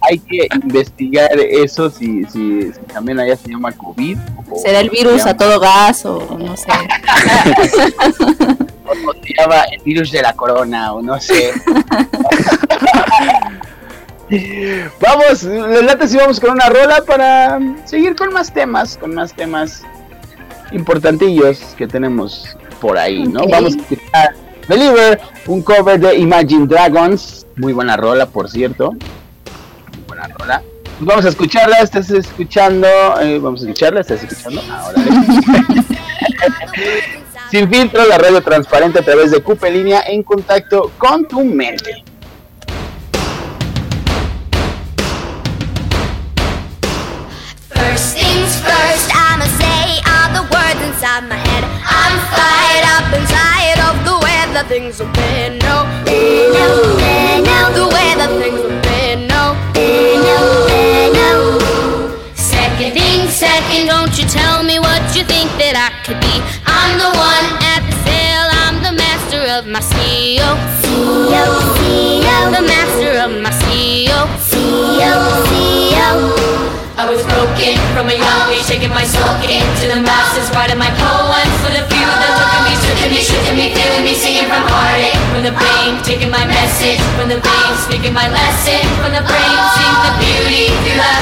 [0.00, 4.18] hay que investigar eso si, si, si también allá se llama COVID.
[4.50, 6.68] o- ¿Será el virus se a todo gas o no sé?
[9.06, 11.52] o se llama el virus de la corona o no sé.
[15.00, 19.34] vamos, les late si vamos con una rola para seguir con más temas, con más
[19.34, 19.82] temas
[20.72, 23.46] importantillos que tenemos por ahí, ¿no?
[23.46, 24.34] Vamos a escuchar
[24.68, 27.46] Believer, un cover de Imagine Dragons.
[27.56, 28.94] Muy buena rola, por cierto.
[30.22, 30.62] Buena rola.
[30.82, 32.86] Pues vamos a escucharla, estás escuchando,
[33.20, 34.62] eh, vamos a escucharla, estás escuchando.
[34.70, 35.00] Ahora.
[37.50, 42.04] Sin filtro, la radio transparente a través de Cupe Línea en contacto con tu mente.
[47.68, 51.64] First things first, I'ma say all the words inside my head.
[51.84, 55.58] I'm fired up inside of the way that things have been.
[55.58, 56.66] No, no,
[57.42, 58.81] no, the way that things have been.
[62.34, 66.42] Second thing, second, don't you tell me what you think that I could be.
[66.66, 70.42] I'm the one at the sail, I'm the master of my CEO.
[70.82, 71.46] CEO,
[71.78, 72.50] CEO.
[72.50, 74.26] The master of my CEO.
[74.42, 75.14] CEO,
[75.46, 76.42] CEO.
[76.98, 81.56] I was broken from a young age, my soul into the masses, writing my poems
[81.64, 84.12] for the few that look at me, took at me, shook at me, feeling me,
[84.12, 84.91] singing from heartache,
[85.42, 89.58] from the pain, taking my message, from the veins, speaking my lesson, from the brain,
[89.74, 91.14] sing the beauty through the.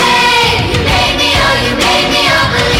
[0.00, 2.79] Hey, you made me, oh, you made me a believer,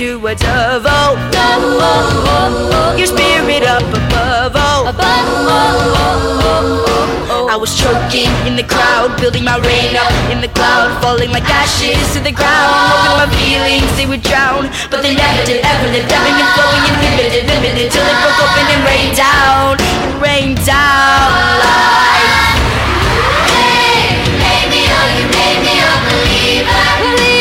[0.00, 0.86] your spirit to a dove.
[0.86, 2.96] Oh, oh, oh, oh, oh.
[2.96, 4.52] your spirit up above.
[4.54, 5.26] Oh, above.
[5.46, 7.48] Oh, oh, oh, oh.
[7.48, 11.44] I was choking in the crowd, building my rain up in the cloud, falling like
[11.46, 12.74] ashes to the ground.
[12.90, 15.62] Hoping my feelings they would drown, but they never did.
[15.64, 20.14] Ever lived, ebbing and flowing, inhibited, limited, till it broke open and rained down, it
[20.18, 21.30] rained down
[21.62, 22.58] like.
[23.46, 25.92] Hey, made me, oh, you made me a.
[26.04, 27.33] Believer, believer,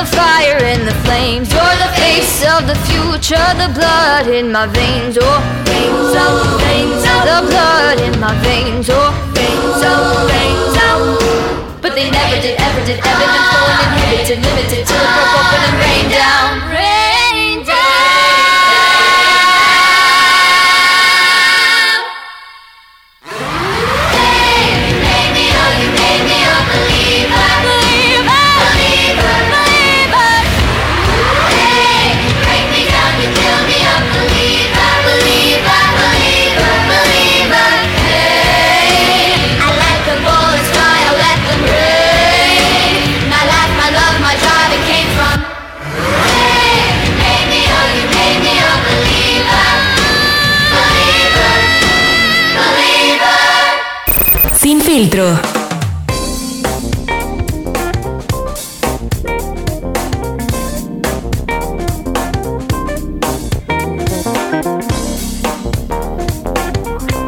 [0.00, 1.52] the fire and the flames.
[1.52, 5.18] You're the face of the future, the blood in my veins.
[5.20, 8.88] Oh, veins, oh, veins, oh, the blood in my veins.
[8.88, 11.78] Oh, veins, oh, veins, oh.
[11.82, 15.36] But they never did, ever did, ever did flow and inhibited, limited till it broke
[15.36, 16.79] open and rained down.
[55.00, 55.24] Filtro.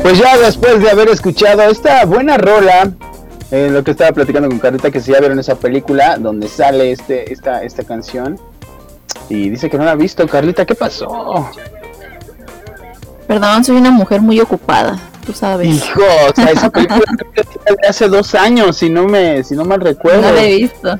[0.02, 2.92] Pues ya después de haber escuchado esta buena rola,
[3.50, 6.92] eh, lo que estaba platicando con Carlita, que si ya vieron esa película donde sale
[6.92, 8.38] este, esta, esta canción.
[9.30, 10.28] Y dice que no la ha visto.
[10.28, 11.48] Carlita, ¿qué pasó?
[13.26, 15.68] Perdón, soy una mujer muy ocupada, tú sabes.
[15.68, 16.00] Hijo,
[16.30, 17.00] o sea, esa película
[17.80, 20.22] de hace dos años, si no me, si no mal recuerdo.
[20.22, 20.98] No la he visto.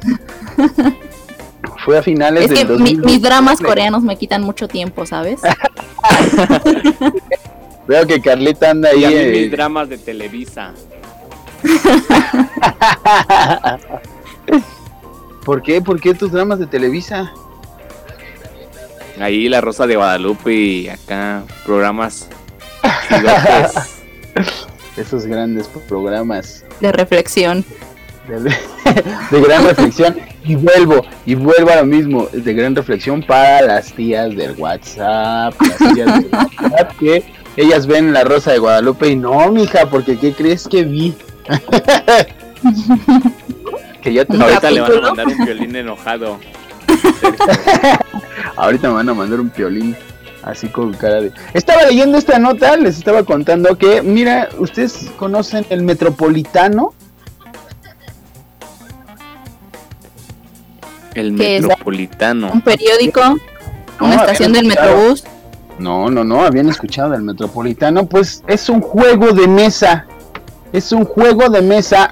[1.84, 3.12] Fue a finales Es del que mi- 2019.
[3.12, 5.40] mis dramas coreanos me quitan mucho tiempo, ¿sabes?
[7.88, 9.00] Veo que Carlita anda ahí.
[9.00, 10.72] Y a mí eh, mis dramas de Televisa.
[15.44, 15.80] ¿Por qué?
[15.82, 17.32] ¿Por qué tus dramas de Televisa?
[19.20, 22.28] Ahí La Rosa de Guadalupe y acá programas.
[24.96, 27.64] Esos grandes programas De reflexión.
[28.28, 28.40] de,
[29.30, 30.16] de gran reflexión.
[30.44, 35.54] Y vuelvo, y vuelvo a lo mismo, de gran reflexión para las tías del WhatsApp.
[35.60, 37.24] Las tías del WhatsApp que
[37.56, 41.14] ellas ven la Rosa de Guadalupe y no, mija, porque ¿qué crees que vi?
[44.02, 46.38] que ya te Ahorita le van a mandar un violín enojado.
[48.56, 49.96] Ahorita me van a mandar un piolín.
[50.42, 51.32] Así con cara de...
[51.54, 56.94] Estaba leyendo esta nota, les estaba contando que, mira, ¿ustedes conocen el Metropolitano?
[61.14, 61.62] El ¿Qué es?
[61.62, 62.50] metropolitano.
[62.52, 64.66] Un periódico, No, una estación del.
[64.66, 65.24] Metrobús.
[65.78, 68.06] No, no, no, habían escuchado del Metropolitano.
[68.06, 70.06] Pues es un juego de mesa.
[70.72, 72.10] Es un juego de mesa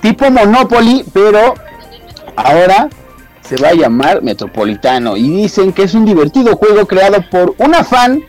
[0.00, 1.54] tipo Monopoly, pero
[2.36, 2.88] ahora
[3.48, 5.16] se va a llamar Metropolitano.
[5.16, 8.24] Y dicen que es un divertido juego creado por una fan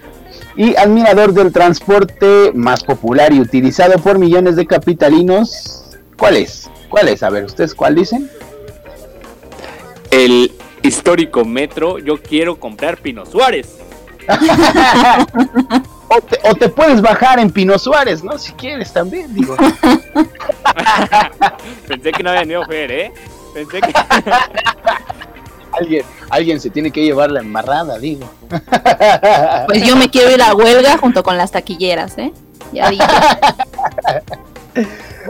[0.56, 5.96] y admirador del transporte más popular y utilizado por millones de capitalinos.
[6.16, 6.70] ¿Cuál es?
[6.88, 7.22] ¿Cuál es?
[7.22, 8.30] A ver, ¿ustedes cuál dicen?
[10.10, 10.52] El
[10.82, 11.98] histórico metro.
[11.98, 13.76] Yo quiero comprar Pino Suárez.
[16.08, 18.38] O te, o te puedes bajar en Pino Suárez, ¿no?
[18.38, 19.56] Si quieres también, digo.
[21.88, 23.12] Pensé que no había venido Fer, ¿eh?
[23.56, 23.90] Pensé que.
[25.72, 28.28] alguien, alguien se tiene que llevar la embarrada, digo.
[29.66, 32.34] Pues yo me quiero ir a huelga junto con las taquilleras, ¿eh?
[32.70, 33.02] Ya dije.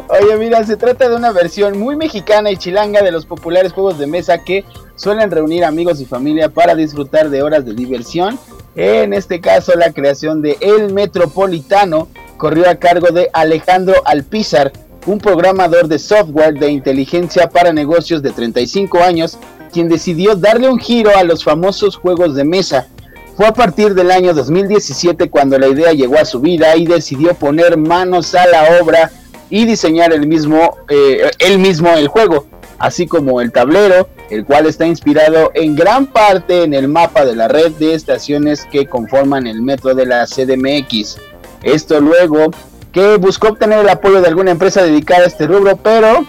[0.08, 3.96] Oye, mira, se trata de una versión muy mexicana y chilanga de los populares juegos
[3.96, 4.64] de mesa que
[4.96, 8.40] suelen reunir amigos y familia para disfrutar de horas de diversión.
[8.74, 14.72] En este caso, la creación de El Metropolitano corrió a cargo de Alejandro Alpizar,
[15.06, 19.38] un programador de software de inteligencia para negocios de 35 años,
[19.72, 22.88] quien decidió darle un giro a los famosos juegos de mesa.
[23.36, 27.34] Fue a partir del año 2017 cuando la idea llegó a su vida y decidió
[27.34, 29.10] poner manos a la obra
[29.48, 32.46] y diseñar el mismo, eh, él mismo el juego,
[32.78, 37.36] así como el tablero, el cual está inspirado en gran parte en el mapa de
[37.36, 41.18] la red de estaciones que conforman el metro de la CDMX.
[41.62, 42.50] Esto luego
[42.96, 46.24] que buscó obtener el apoyo de alguna empresa dedicada a este rubro, pero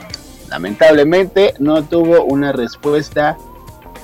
[0.50, 3.38] lamentablemente no tuvo una respuesta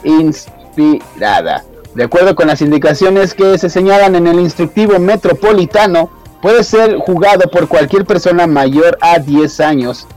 [0.05, 1.65] inspirada.
[1.93, 6.09] De acuerdo con las indicaciones que se señalan en el instructivo metropolitano,
[6.41, 10.07] puede ser jugado por cualquier persona mayor a 10 años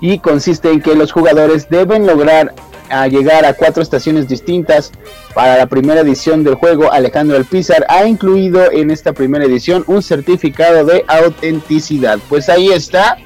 [0.00, 2.54] y consiste en que los jugadores deben lograr
[2.90, 4.92] a llegar a cuatro estaciones distintas.
[5.34, 10.02] Para la primera edición del juego, Alejandro Alpizar ha incluido en esta primera edición un
[10.02, 12.18] certificado de autenticidad.
[12.28, 13.18] Pues ahí está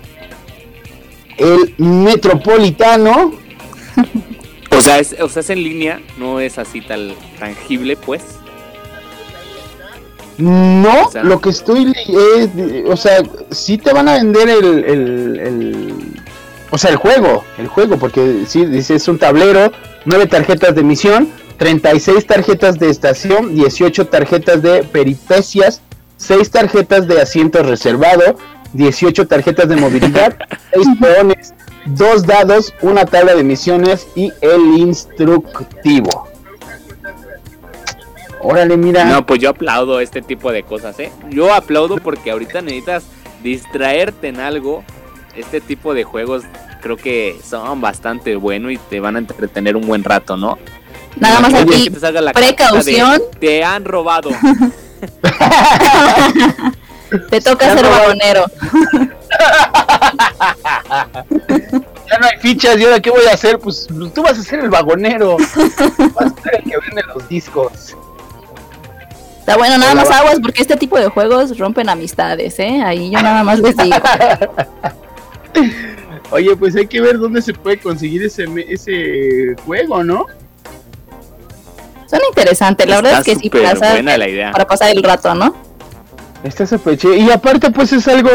[1.36, 3.32] el Metropolitano.
[4.72, 8.22] O sea, es, o sea, es en línea, no es así tal tangible, pues.
[10.38, 12.48] No, O sea- lo que estoy, es-
[12.86, 16.20] o sea, sí te van a vender el, el, el-
[16.70, 19.72] o sea, el juego, el juego, porque sí, dice, es un tablero,
[20.04, 25.82] nueve tarjetas de misión, 36 tarjetas de estación, 18 tarjetas de peripecias,
[26.16, 28.36] 6 tarjetas de asiento reservado,
[28.72, 30.36] 18 tarjetas de movilidad,
[30.72, 31.54] 6 peones,
[31.86, 36.28] 2 dados, una tabla de misiones y el instructivo.
[38.42, 39.04] Órale, mira.
[39.04, 41.12] No, pues yo aplaudo este tipo de cosas, ¿eh?
[41.28, 43.04] Yo aplaudo porque ahorita necesitas
[43.42, 44.82] distraerte en algo.
[45.34, 46.42] Este tipo de juegos
[46.82, 50.58] creo que son bastante buenos y te van a entretener un buen rato, ¿no?
[51.16, 53.20] Nada más aquí, que te salga la carta precaución.
[53.32, 54.30] de, Te han robado.
[57.30, 58.44] te toca ser no- vagonero.
[62.10, 63.60] Ya no hay fichas, ¿y ahora qué voy a hacer?
[63.60, 65.36] Pues tú vas a ser el vagonero.
[65.38, 67.94] Vas a ser el que vende los discos.
[69.38, 72.82] Está bueno, nada más aguas porque este tipo de juegos rompen amistades, ¿eh?
[72.84, 73.96] Ahí yo nada más les digo.
[76.30, 80.26] Oye, pues hay que ver dónde se puede conseguir ese, ese juego, ¿no?
[82.08, 84.50] Son interesantes, la verdad es que sí, para pasar, buena la idea.
[84.50, 85.54] para pasar el rato, ¿no?
[86.42, 87.14] Está súper chido.
[87.14, 88.30] Y aparte, pues es algo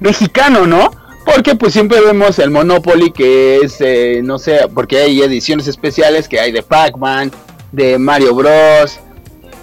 [0.00, 0.90] mexicano, ¿no?
[1.24, 6.26] Porque pues siempre vemos el Monopoly que es, eh, no sé, porque hay ediciones especiales
[6.26, 7.30] que hay de Pac-Man,
[7.72, 8.98] de Mario Bros.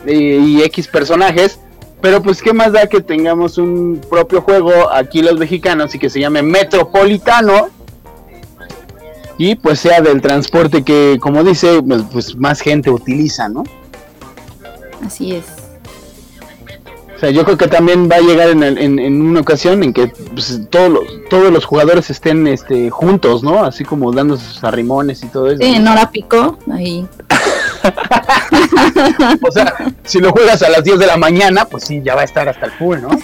[0.06, 1.60] Y, y X personajes.
[2.02, 6.10] Pero pues qué más da que tengamos un propio juego aquí los mexicanos y que
[6.10, 7.70] se llame Metropolitano.
[9.38, 13.64] Y pues sea del transporte que, como dice, pues, pues más gente utiliza, ¿no?
[15.06, 15.46] Así es.
[17.16, 19.84] O sea, yo creo que también va a llegar en, el- en, en una ocasión
[19.84, 23.64] en que pues, todos, los, todos los jugadores estén este, juntos, ¿no?
[23.64, 25.62] Así como dando sus arrimones y todo eso.
[25.62, 27.06] Sí, en hora pico, ahí.
[29.48, 29.74] O sea,
[30.04, 32.48] si lo juegas a las 10 de la mañana, pues sí, ya va a estar
[32.50, 33.10] hasta el full, ¿no?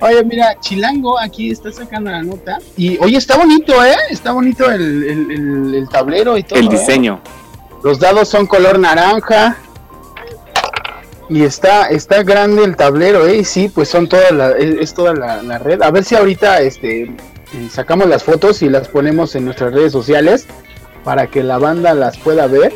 [0.00, 2.58] Oye, mira, Chilango aquí está sacando la nota.
[2.76, 3.94] Y oye, está bonito, ¿eh?
[4.08, 6.58] Está bonito el, el- el- el tablero y todo.
[6.58, 6.70] El ¿eh?
[6.70, 7.20] diseño.
[7.84, 9.56] Los dados son color naranja.
[11.28, 13.36] Y está, está grande el tablero, ¿eh?
[13.38, 15.82] Y Sí, pues son toda la, es, es toda la, la red.
[15.82, 17.14] A ver si ahorita este,
[17.70, 20.46] sacamos las fotos y las ponemos en nuestras redes sociales
[21.04, 22.72] para que la banda las pueda ver.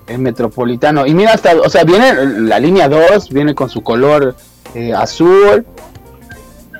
[0.07, 1.05] el metropolitano.
[1.05, 4.37] Y mira, hasta, o sea, viene la línea 2, viene con su color
[4.73, 5.65] eh, azul,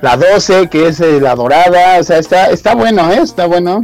[0.02, 3.20] la 12 que es eh, la dorada, o sea, está, está bueno, ¿eh?
[3.22, 3.84] Está bueno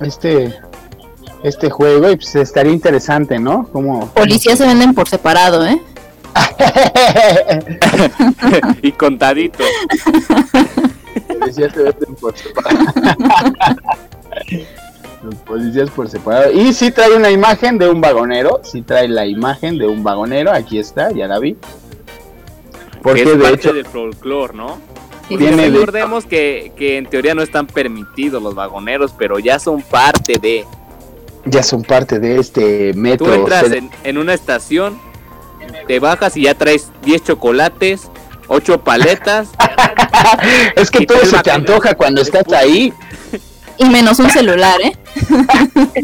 [0.00, 0.54] este,
[1.42, 3.68] este juego y pues estaría interesante, ¿no?
[3.72, 4.08] Como...
[4.08, 5.80] Policías se venden por separado, ¿eh?
[8.82, 9.64] y contadito.
[11.28, 12.78] policías se venden por separado.
[15.22, 16.52] Los policías por separado.
[16.52, 18.60] Y sí trae una imagen de un vagonero.
[18.64, 20.52] Sí trae la imagen de un vagonero.
[20.52, 21.54] Aquí está, ya la vi.
[21.54, 24.78] que Porque es de parte hecho, del folclore, ¿no?
[25.28, 29.58] Sí, Viene de- Recordemos que, que en teoría no están permitidos los vagoneros, pero ya
[29.58, 30.64] son parte de.
[31.44, 33.26] ya son parte de este metro.
[33.26, 34.98] Tú entras Se- en, en una estación,
[35.88, 38.08] te bajas y ya traes 10 chocolates,
[38.48, 39.48] 8 paletas.
[40.76, 42.92] es que todo se te antoja cuando estás ahí.
[43.78, 44.96] Y menos un celular, ¿eh?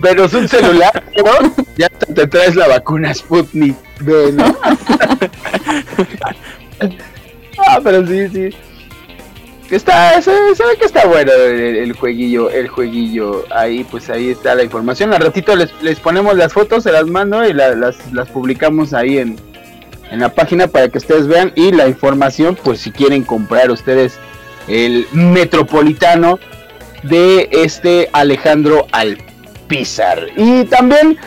[0.00, 1.52] Pero es un celular, ¿no?
[1.76, 4.56] Ya te, traes la vacuna Sputnik B, ¿no?
[7.66, 8.48] ah, pero sí, sí.
[9.70, 13.44] Está, se, se ve que está bueno el, jueguillo, el jueguillo.
[13.50, 15.12] Ahí, pues ahí está la información.
[15.12, 18.94] Al ratito les, les ponemos las fotos, se las mando y la- las, las publicamos
[18.94, 19.38] ahí en,
[20.10, 21.52] en la página para que ustedes vean.
[21.54, 24.18] Y la información, pues si quieren comprar ustedes
[24.68, 26.38] el metropolitano
[27.02, 30.28] de este Alejandro Alpizar.
[30.36, 31.18] Y también,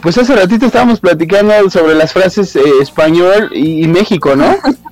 [0.00, 4.56] pues hace ratito estábamos platicando sobre las frases eh, español y México, ¿no?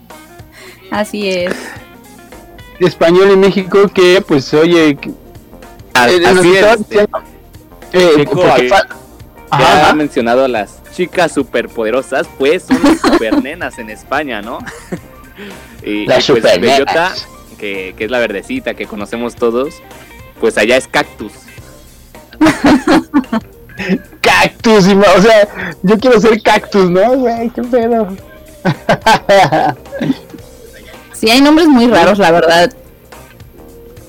[0.91, 1.55] Así es.
[2.80, 5.11] español y México que, pues, oye, que-
[5.95, 6.55] A- eh, así
[7.93, 8.70] eh,
[9.51, 14.59] ha mencionado a las chicas superpoderosas, pues son las supernenas en España, ¿no?
[15.82, 16.61] y, Las y, pues, supernenas.
[16.78, 17.14] Bellota,
[17.59, 19.74] que, que es la verdecita que conocemos todos,
[20.41, 21.32] pues allá es cactus.
[24.20, 27.12] cactus, o sea, yo quiero ser cactus, ¿no?
[27.16, 28.09] Güey, qué pedo.
[31.19, 32.73] Sí, hay nombres muy raros, la verdad.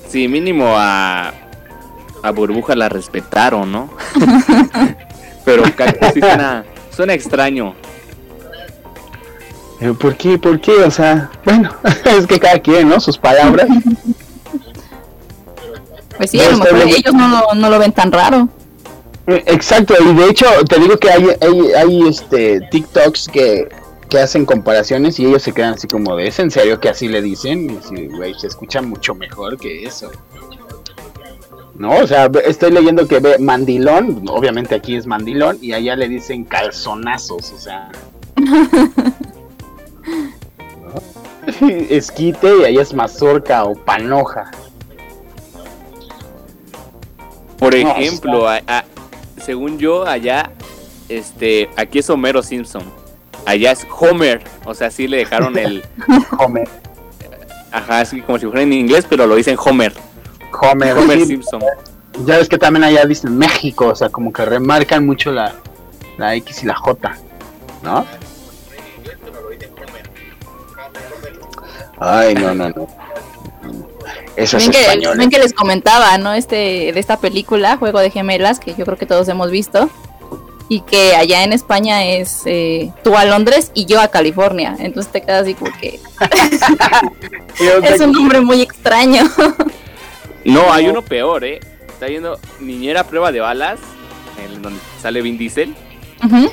[0.09, 1.33] Sí, mínimo a,
[2.23, 3.89] a Burbuja la respetaron, ¿no?
[5.45, 7.73] Pero sí suena, suena extraño.
[9.79, 10.37] Pero, ¿Por qué?
[10.37, 10.73] ¿Por qué?
[10.83, 11.73] O sea, bueno,
[12.17, 12.99] es que cada quien, ¿no?
[12.99, 13.67] Sus palabras.
[16.17, 16.97] Pues sí, No, a lo está mejor bien.
[16.99, 18.49] ellos no lo, no lo ven tan raro.
[19.27, 23.69] Eh, Exacto, y de hecho te digo que hay, hay, hay, este TikToks que,
[24.09, 27.07] que hacen comparaciones y ellos se quedan así como de, ¿es en serio que así
[27.07, 27.69] le dicen?
[27.69, 30.09] Y así, güey, se escucha mucho mejor que eso.
[31.75, 36.09] No, o sea, estoy leyendo que ve mandilón, obviamente aquí es mandilón, y allá le
[36.09, 37.89] dicen calzonazos, o sea.
[41.89, 44.51] Esquite y allá es mazorca o panoja.
[47.57, 48.85] Por No, ejemplo, a- a-
[49.43, 50.51] según yo, allá,
[51.09, 52.83] este, aquí es Homero Simpson.
[53.49, 54.43] Allá es Homer.
[54.63, 55.83] O sea, sí le dejaron el.
[56.37, 56.69] Homer.
[57.71, 59.91] Ajá, así como si fuera en inglés, pero lo dicen Homer.
[60.61, 61.63] Homer, Homer Simpson.
[62.25, 65.55] Ya ves que también allá dicen México, o sea, como que remarcan mucho la,
[66.19, 67.17] la X y la J,
[67.81, 68.05] ¿no?
[71.97, 72.87] Ay, no, no, no.
[74.35, 75.17] Eso es que, español.
[75.17, 75.31] ven ¿eh?
[75.31, 76.33] que les comentaba, ¿no?
[76.33, 79.89] Este, de esta película, Juego de Gemelas, que yo creo que todos hemos visto.
[80.71, 84.75] Y que allá en España es eh, tú a Londres y yo a California.
[84.79, 85.99] Entonces te quedas así como que
[87.83, 89.23] es un nombre muy extraño.
[90.45, 91.59] No, hay uno peor, ¿eh?
[91.89, 93.77] Está viendo Niñera Prueba de Balas,
[94.43, 95.75] en donde sale Vin Diesel.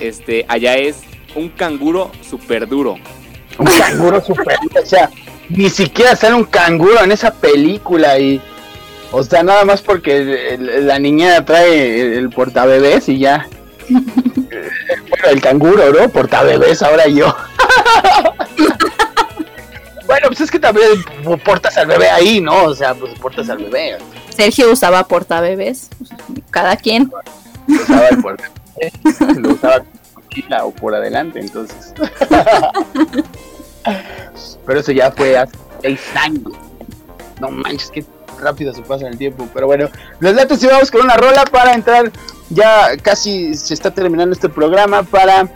[0.00, 0.96] Este, allá es
[1.36, 2.96] un canguro súper duro.
[3.58, 4.58] Un canguro super.
[4.82, 5.08] O sea,
[5.48, 8.40] ni siquiera sale un canguro en esa película y.
[9.12, 13.48] O sea, nada más porque el- el- la niñera trae el, el portabebés y ya.
[13.88, 16.08] Bueno, el canguro, ¿no?
[16.08, 17.34] Portabebés, ahora yo.
[20.06, 20.88] bueno, pues es que también
[21.44, 22.64] portas al bebé ahí, ¿no?
[22.64, 23.98] O sea, pues portas al bebé.
[24.30, 25.90] Sergio usaba portabebés.
[26.50, 27.10] Cada quien.
[27.68, 29.84] Usaba el portabebés, lo usaba
[30.14, 31.94] mochila o por adelante, entonces.
[34.66, 36.52] Pero eso ya fue hace seis años.
[37.40, 38.04] No manches, qué
[38.40, 39.48] rápido se pasa el tiempo.
[39.52, 39.88] Pero bueno,
[40.20, 42.10] los datos y vamos con una rola para entrar.
[42.50, 45.48] Ya casi se está terminando este programa para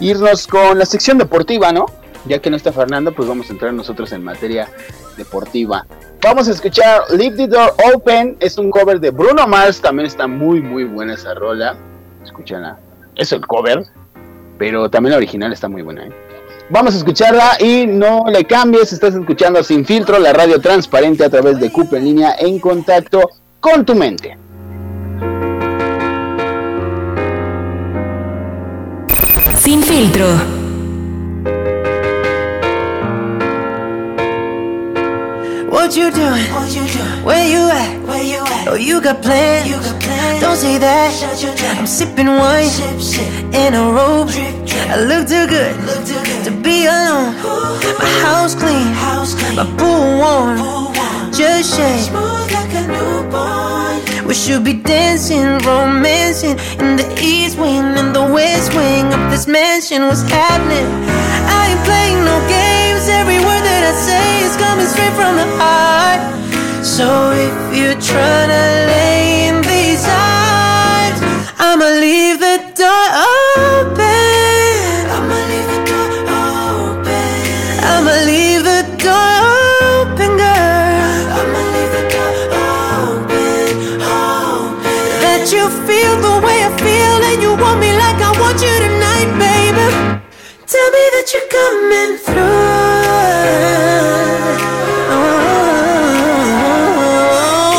[0.00, 1.86] irnos con la sección deportiva, ¿no?
[2.26, 4.68] Ya que no está Fernando, pues vamos a entrar nosotros en materia
[5.16, 5.86] deportiva.
[6.22, 8.36] Vamos a escuchar Leave the Door Open.
[8.40, 9.80] Es un cover de Bruno Mars.
[9.80, 11.76] También está muy, muy buena esa rola.
[12.22, 12.78] Escúchala.
[13.16, 13.84] Es el cover.
[14.58, 16.12] Pero también la original está muy buena, ¿eh?
[16.68, 18.92] Vamos a escucharla y no le cambies.
[18.92, 23.28] Estás escuchando Sin Filtro, la radio transparente a través de CUP en línea en contacto
[23.58, 24.38] con tu mente.
[29.70, 30.30] Sin filtro.
[35.70, 36.46] What you doing?
[37.22, 38.02] Where you at?
[38.02, 38.66] Where you at?
[38.66, 39.68] Oh, you got plans?
[39.68, 40.40] You got plans?
[40.40, 41.78] Don't say that.
[41.78, 42.66] I'm sipping wine
[43.54, 44.30] in a robe.
[44.90, 47.36] I look too good Look too good to be alone.
[48.02, 48.90] My house clean,
[49.54, 50.58] my pool warm.
[51.32, 52.10] Just shake.
[54.30, 59.48] We should be dancing, romancing in the east wing and the west wing of this
[59.48, 60.06] mansion.
[60.06, 60.86] What's happening?
[61.50, 63.08] I ain't playing no games.
[63.08, 66.22] Every word that I say is coming straight from the heart.
[66.86, 71.18] So if you're trying to lay in these arms,
[71.58, 73.99] I'ma leave the door open.
[90.94, 92.60] Me that you're coming through.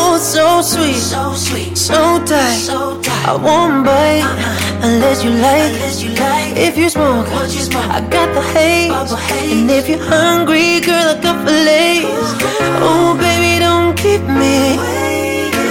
[0.04, 2.60] Oh, so sweet, so sweet, so tight.
[2.60, 3.28] So tight.
[3.28, 4.26] I won't bite
[4.84, 5.72] unless you like.
[6.58, 8.92] If you smoke, I got the haze.
[9.52, 12.08] And if you're hungry, girl, I got fillets.
[12.82, 14.78] Oh, baby, don't keep me.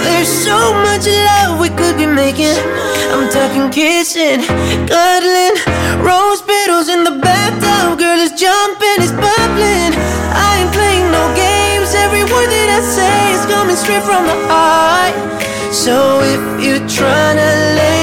[0.03, 2.57] There's so much love we could be making.
[3.13, 4.41] I'm talking kissing,
[4.87, 5.55] cuddling,
[6.01, 7.99] rose petals in the bathtub.
[7.99, 9.93] Girl is jumping, it's bubbling.
[10.33, 11.93] I ain't playing no games.
[11.95, 15.13] Every word that I say is coming straight from the heart.
[15.73, 18.00] So if you're trying to lay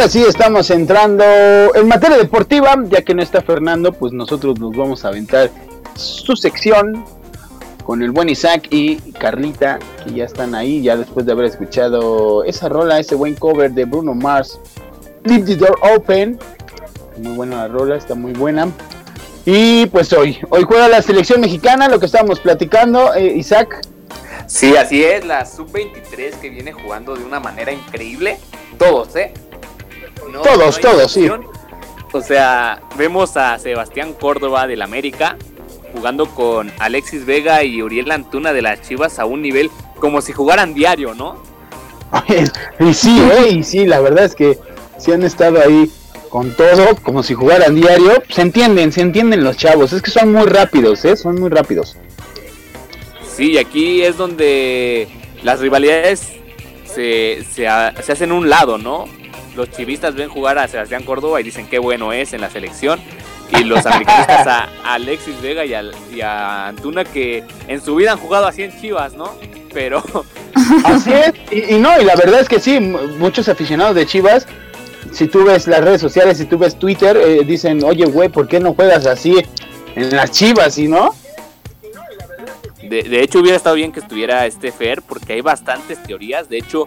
[0.00, 1.24] ahora sí estamos entrando
[1.74, 5.50] en materia deportiva, ya que no está Fernando, pues nosotros nos vamos a aventar
[5.94, 7.04] su sección
[7.84, 12.44] con el buen Isaac y Carlita, que ya están ahí, ya después de haber escuchado
[12.44, 14.58] esa rola, ese buen cover de Bruno Mars,
[15.24, 16.38] Leave the Door Open.
[17.18, 18.68] Muy buena la rola, está muy buena.
[19.44, 23.82] Y pues hoy, hoy juega la selección mexicana, lo que estábamos platicando, eh, Isaac.
[24.46, 28.38] Sí, así es, la sub-23 que viene jugando de una manera increíble.
[28.78, 29.34] Todos, ¿eh?
[30.32, 31.28] No- Todos, todos, sí.
[32.12, 35.36] O sea, vemos a Sebastián Córdoba del América
[35.92, 40.32] jugando con Alexis Vega y Uriel Antuna de las Chivas a un nivel como si
[40.32, 41.36] jugaran diario, ¿no?
[42.80, 44.58] y sí, eh, y sí, la verdad es que
[44.98, 45.88] sí han estado ahí
[46.28, 48.22] con todo, como si jugaran diario.
[48.28, 51.16] Se entienden, se entienden los chavos, es que son muy rápidos, ¿eh?
[51.16, 51.96] Son muy rápidos.
[53.36, 55.08] Sí, y aquí es donde
[55.42, 56.20] las rivalidades
[56.84, 57.66] se, se,
[58.02, 59.06] se hacen un lado, ¿no?
[59.56, 63.00] Los chivistas ven jugar a Sebastián Córdoba y dicen qué bueno es en la selección.
[63.58, 65.74] Y los americanistas a, a Alexis Vega y,
[66.20, 69.34] a Antuna que en su vida han jugado así en Chivas, ¿no?
[69.72, 70.02] Pero
[70.84, 74.46] Así es, y, y no, y la verdad es que sí, muchos aficionados de Chivas,
[75.12, 78.46] si tú ves las redes sociales, si tú ves Twitter, eh, dicen, oye, güey, ¿por
[78.46, 79.36] qué no juegas así
[79.96, 81.14] en las Chivas, y no?
[82.90, 86.48] de, de hecho hubiera estado bien que estuviera este Fer porque hay bastantes teorías.
[86.48, 86.84] De hecho,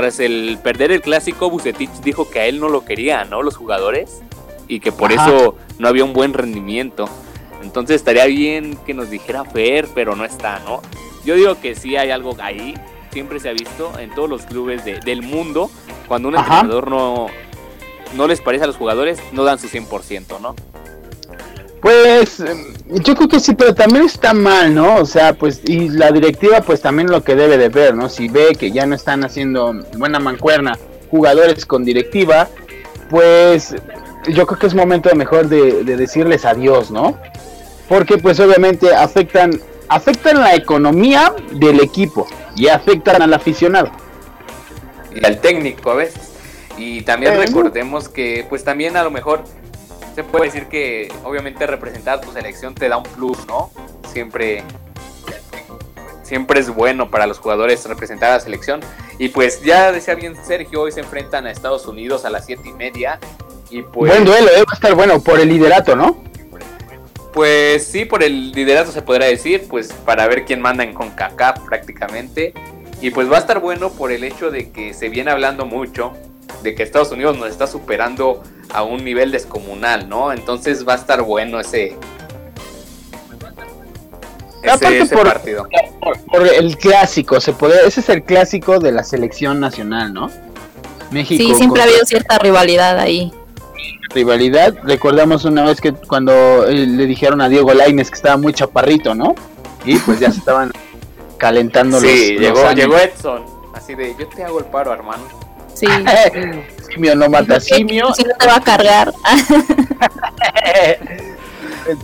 [0.00, 3.42] tras el perder el clásico, Bucetich dijo que a él no lo quería, ¿no?
[3.42, 4.22] Los jugadores.
[4.66, 5.26] Y que por Ajá.
[5.28, 7.08] eso no había un buen rendimiento.
[7.62, 10.80] Entonces estaría bien que nos dijera Fer, pero no está, ¿no?
[11.24, 12.74] Yo digo que sí hay algo ahí.
[13.12, 15.70] Siempre se ha visto en todos los clubes de- del mundo.
[16.08, 16.60] Cuando un Ajá.
[16.60, 17.26] entrenador no,
[18.14, 20.54] no les parece a los jugadores, no dan su 100%, ¿no?
[21.80, 22.54] Pues eh,
[22.88, 24.96] yo creo que sí, pero también está mal, ¿no?
[24.96, 28.08] O sea, pues y la directiva pues también lo que debe de ver, ¿no?
[28.08, 30.78] Si ve que ya no están haciendo buena mancuerna
[31.10, 32.48] jugadores con directiva,
[33.08, 33.74] pues
[34.28, 37.18] yo creo que es momento mejor de, de decirles adiós, ¿no?
[37.88, 39.58] Porque pues obviamente afectan
[39.90, 42.26] afectan la economía del equipo
[42.56, 43.90] y afectan al aficionado.
[45.14, 46.30] y al técnico a veces.
[46.78, 49.44] Y también recordemos que pues también a lo mejor
[50.20, 53.70] se puede decir que obviamente representar a tu selección te da un plus, ¿no?
[54.12, 54.62] Siempre
[56.24, 58.80] siempre es bueno para los jugadores representar a la selección.
[59.18, 62.68] Y pues ya decía bien Sergio, hoy se enfrentan a Estados Unidos a las siete
[62.68, 63.18] y media.
[63.70, 66.22] Y pues, Buen duelo, eh, va a estar bueno por el liderato, ¿no?
[67.32, 71.60] pues sí, por el liderato se podrá decir, pues para ver quién manda en CONCACAF
[71.60, 72.52] prácticamente.
[73.00, 76.12] Y pues va a estar bueno por el hecho de que se viene hablando mucho
[76.62, 78.42] de que Estados Unidos nos está superando
[78.72, 80.32] a un nivel descomunal, ¿no?
[80.32, 81.96] Entonces va a estar bueno ese,
[84.62, 85.66] ese, ese por- partido.
[86.02, 90.30] por, por el clásico, se puede, ese es el clásico de la selección nacional, ¿no?
[91.10, 91.42] México.
[91.42, 93.32] Sí, siempre ha habido cierta rivalidad ahí.
[94.10, 94.74] rivalidad.
[94.84, 99.14] Recordamos una vez que cuando eh, le dijeron a Diego Laines que estaba muy chaparrito,
[99.14, 99.34] ¿no?
[99.84, 100.70] Y pues ya se estaban
[101.38, 102.76] calentando los, Sí, los llegó, ánimos.
[102.76, 103.44] llegó Edson,
[103.74, 105.22] así de yo te hago el paro, hermano.
[105.80, 105.86] Sí.
[106.92, 108.12] simio no mata simio.
[108.14, 109.12] Si no te va a cargar.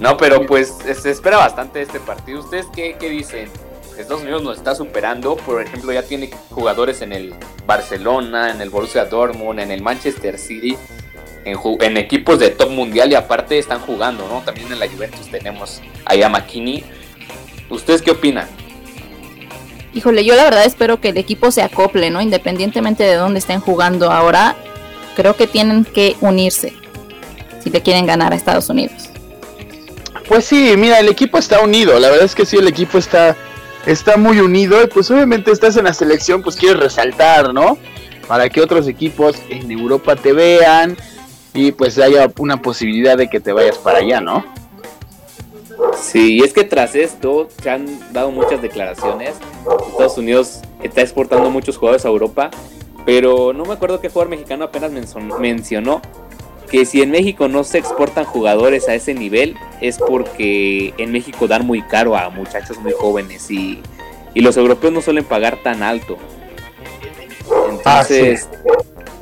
[0.00, 2.40] No, pero pues se espera bastante este partido.
[2.40, 3.48] ¿Ustedes qué, qué dicen?
[3.96, 5.36] Estados Unidos nos está superando.
[5.36, 7.34] Por ejemplo, ya tiene jugadores en el
[7.66, 10.76] Barcelona, en el Borussia Dortmund, en el Manchester City,
[11.44, 14.40] en, equipos de top mundial y aparte están jugando, ¿no?
[14.40, 16.84] También en la Juventus tenemos ahí a McKinney.
[17.70, 18.48] ¿Ustedes qué opinan?
[19.96, 22.20] Híjole, yo la verdad espero que el equipo se acople, ¿no?
[22.20, 24.54] Independientemente de dónde estén jugando ahora,
[25.16, 26.74] creo que tienen que unirse
[27.64, 29.08] si le quieren ganar a Estados Unidos.
[30.28, 31.98] Pues sí, mira, el equipo está unido.
[31.98, 33.38] La verdad es que sí, el equipo está,
[33.86, 34.82] está muy unido.
[34.84, 37.78] Y pues obviamente estás en la selección, pues quieres resaltar, ¿no?
[38.28, 40.94] Para que otros equipos en Europa te vean
[41.54, 44.44] y pues haya una posibilidad de que te vayas para allá, ¿no?
[45.98, 49.34] Sí, y es que tras esto se han dado muchas declaraciones.
[49.90, 52.50] Estados Unidos está exportando muchos jugadores a Europa,
[53.04, 54.90] pero no me acuerdo qué jugador mexicano apenas
[55.38, 56.02] mencionó
[56.70, 61.46] que si en México no se exportan jugadores a ese nivel es porque en México
[61.46, 63.80] dan muy caro a muchachos muy jóvenes y,
[64.34, 66.16] y los europeos no suelen pagar tan alto.
[67.70, 68.48] Entonces,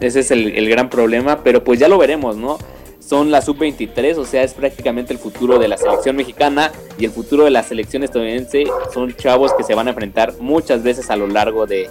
[0.00, 2.59] ese es el, el gran problema, pero pues ya lo veremos, ¿no?
[3.07, 7.11] Son la sub-23, o sea, es prácticamente el futuro de la selección mexicana y el
[7.11, 8.64] futuro de la selección estadounidense.
[8.92, 11.90] Son chavos que se van a enfrentar muchas veces a lo largo de,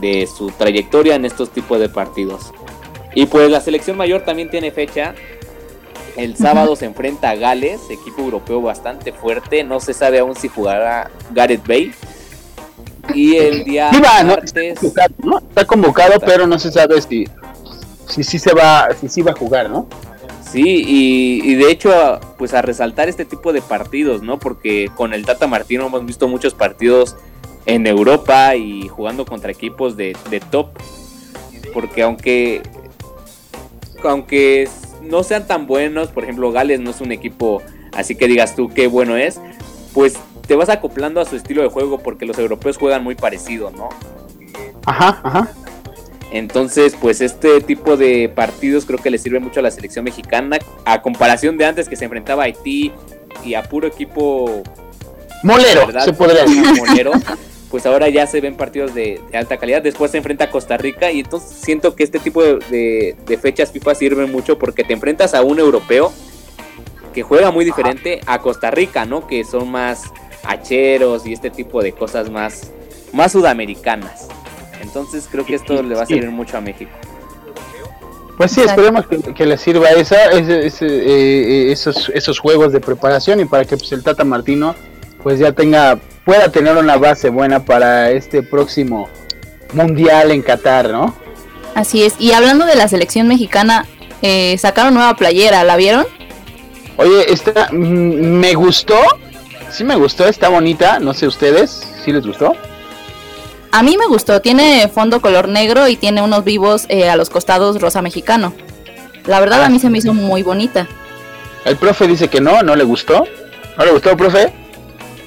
[0.00, 2.52] de su trayectoria en estos tipos de partidos.
[3.14, 5.14] Y pues la selección mayor también tiene fecha.
[6.16, 9.64] El sábado se enfrenta a Gales, equipo europeo bastante fuerte.
[9.64, 11.92] No se sabe aún si jugará Gareth Bale.
[13.14, 14.28] Y el día Sí va, ¿no?
[14.30, 14.54] martes.
[14.54, 15.38] Está convocado, ¿no?
[15.38, 17.26] Está convocado, pero no se sabe si
[18.08, 19.88] si sí se va, si sí va a jugar, ¿no?
[20.56, 24.38] Sí, y, de hecho, pues a resaltar este tipo de partidos, ¿no?
[24.38, 27.14] Porque con el Tata Martino hemos visto muchos partidos
[27.66, 30.68] en Europa y jugando contra equipos de, de top.
[31.74, 32.62] Porque aunque,
[34.02, 34.66] aunque
[35.02, 37.60] no sean tan buenos, por ejemplo, Gales no es un equipo
[37.92, 39.38] así que digas tú qué bueno es,
[39.92, 43.70] pues te vas acoplando a su estilo de juego porque los europeos juegan muy parecido,
[43.72, 43.90] ¿no?
[44.86, 45.50] Ajá, ajá.
[46.32, 50.58] Entonces, pues este tipo de partidos creo que le sirve mucho a la selección mexicana,
[50.84, 52.92] a comparación de antes que se enfrentaba a Haití
[53.44, 54.62] y a puro equipo
[55.42, 56.04] Molero, ¿verdad?
[56.04, 56.62] se podría decir.
[56.76, 57.12] Molero,
[57.70, 59.82] pues ahora ya se ven partidos de, de alta calidad.
[59.82, 63.38] Después se enfrenta a Costa Rica y entonces siento que este tipo de, de- de
[63.38, 66.12] fechas FIFA sirven mucho porque te enfrentas a un europeo
[67.14, 69.26] que juega muy diferente a Costa Rica, ¿no?
[69.26, 70.02] Que son más
[70.44, 72.72] hacheros y este tipo de cosas más,
[73.12, 74.28] más sudamericanas.
[74.82, 76.90] Entonces creo que esto le va a servir mucho a México.
[78.36, 82.80] Pues sí, esperemos que, que le sirva esa, ese- ese, eh, esos, esos juegos de
[82.80, 84.74] preparación y para que pues, el Tata Martino
[85.22, 89.08] pues ya tenga, pueda tener una base buena para este próximo
[89.72, 91.14] mundial en Qatar, ¿no?
[91.74, 92.14] Así es.
[92.18, 93.86] Y hablando de la selección mexicana,
[94.22, 96.06] eh, sacaron nueva playera, ¿la vieron?
[96.98, 98.96] Oye, esta mm, me gustó,
[99.70, 102.54] sí me gustó, está bonita, no sé ustedes, ¿sí les gustó?
[103.76, 107.28] A mí me gustó, tiene fondo color negro y tiene unos vivos eh, a los
[107.28, 108.54] costados rosa mexicano.
[109.26, 110.88] La verdad a mí se me hizo muy bonita.
[111.66, 113.26] El profe dice que no, no le gustó.
[113.76, 114.50] ¿No le gustó, profe?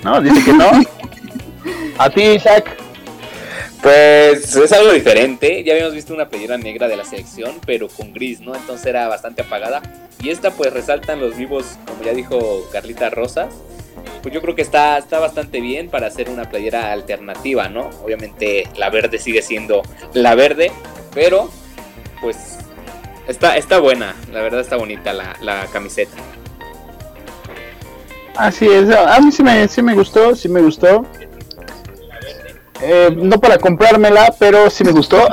[0.02, 0.66] No, dice que no.
[2.00, 2.76] A ti, Isaac.
[3.84, 5.64] Pues es algo diferente.
[5.64, 8.56] Ya habíamos visto una playera negra de la selección, pero con gris, ¿no?
[8.56, 9.84] Entonces era bastante apagada.
[10.24, 13.54] Y esta pues resaltan los vivos, como ya dijo Carlita Rosas.
[14.22, 17.90] Pues yo creo que está, está bastante bien para hacer una playera alternativa, ¿no?
[18.04, 19.82] Obviamente la verde sigue siendo
[20.14, 20.72] la verde,
[21.14, 21.50] pero
[22.22, 22.58] pues
[23.28, 26.18] está, está buena, la verdad está bonita la, la camiseta.
[28.36, 31.06] Así es, a mí sí me, sí me gustó, sí me gustó.
[32.82, 35.28] Eh, no para comprármela, pero sí me gustó.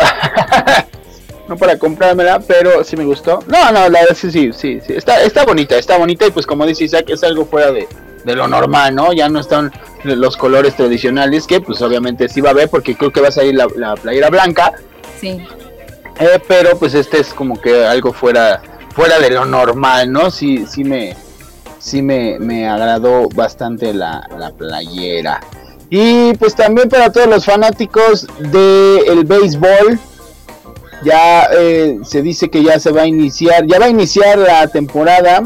[1.48, 3.38] no para comprármela, pero sí me gustó.
[3.46, 4.94] No, no, la verdad sí, sí, sí, sí.
[4.94, 7.86] Está, está bonita, está bonita y pues como dice Isaac, es algo fuera de,
[8.26, 9.12] de lo normal, ¿no?
[9.12, 9.72] Ya no están
[10.02, 13.32] los colores tradicionales que pues obviamente sí va a haber porque creo que va a
[13.32, 14.72] salir la, la playera blanca.
[15.18, 15.40] Sí.
[16.18, 18.60] Eh, pero pues este es como que algo fuera
[18.94, 20.30] fuera de lo normal, ¿no?
[20.30, 21.16] Sí, sí me
[21.78, 25.40] sí me, me agradó bastante la, la playera.
[25.88, 30.00] Y pues también para todos los fanáticos del béisbol,
[31.04, 34.66] ya eh, se dice que ya se va a iniciar, ya va a iniciar la
[34.66, 35.44] temporada,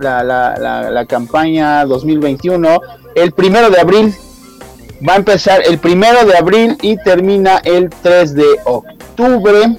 [0.00, 2.80] la, la, la, la campaña 2021,
[3.14, 4.14] el primero de abril.
[5.06, 9.76] Va a empezar el primero de abril y termina el 3 de octubre.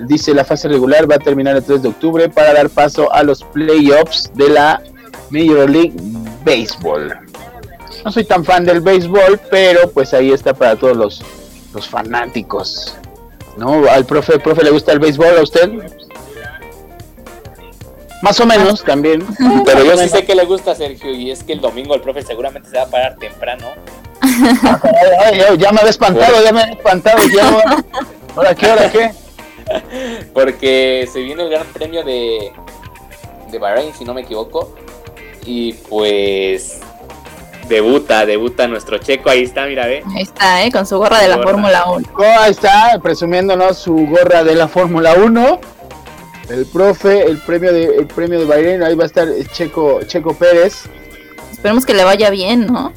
[0.00, 3.22] Dice la fase regular va a terminar el 3 de octubre para dar paso a
[3.24, 4.80] los playoffs de la
[5.30, 5.94] Major League
[6.44, 7.12] Baseball.
[8.04, 11.22] No soy tan fan del béisbol, pero pues ahí está para todos los,
[11.72, 12.94] los fanáticos.
[13.56, 13.88] ¿No?
[13.88, 15.70] Al profe, profe le gusta el béisbol a usted.
[18.24, 19.22] Más o menos también.
[19.66, 22.00] Pero yo sí sé que le gusta a Sergio y es que el domingo el
[22.00, 23.66] profe seguramente se va a parar temprano
[24.22, 27.18] Ay, ay, ya me había espantado, ya me había espantado.
[27.28, 27.84] Ya,
[28.34, 28.66] ¿Ahora qué?
[28.66, 29.10] ¿Ahora qué?
[30.32, 32.50] Porque se viene el gran premio de,
[33.50, 34.74] de Bahrein, si no me equivoco.
[35.44, 36.80] Y pues
[37.68, 39.28] debuta, debuta nuestro checo.
[39.28, 40.02] Ahí está, mira, ve.
[40.16, 40.72] Ahí está, ¿eh?
[40.72, 41.42] Con su gorra de la.
[41.42, 42.08] Fórmula 1.
[42.16, 45.60] Oh, ahí está, presumiéndonos su gorra de la Fórmula 1.
[46.48, 50.34] El profe, el premio de el premio de Bahrein, ahí va a estar Checo Checo
[50.34, 50.84] Pérez.
[51.50, 52.92] Esperemos que le vaya bien, ¿no?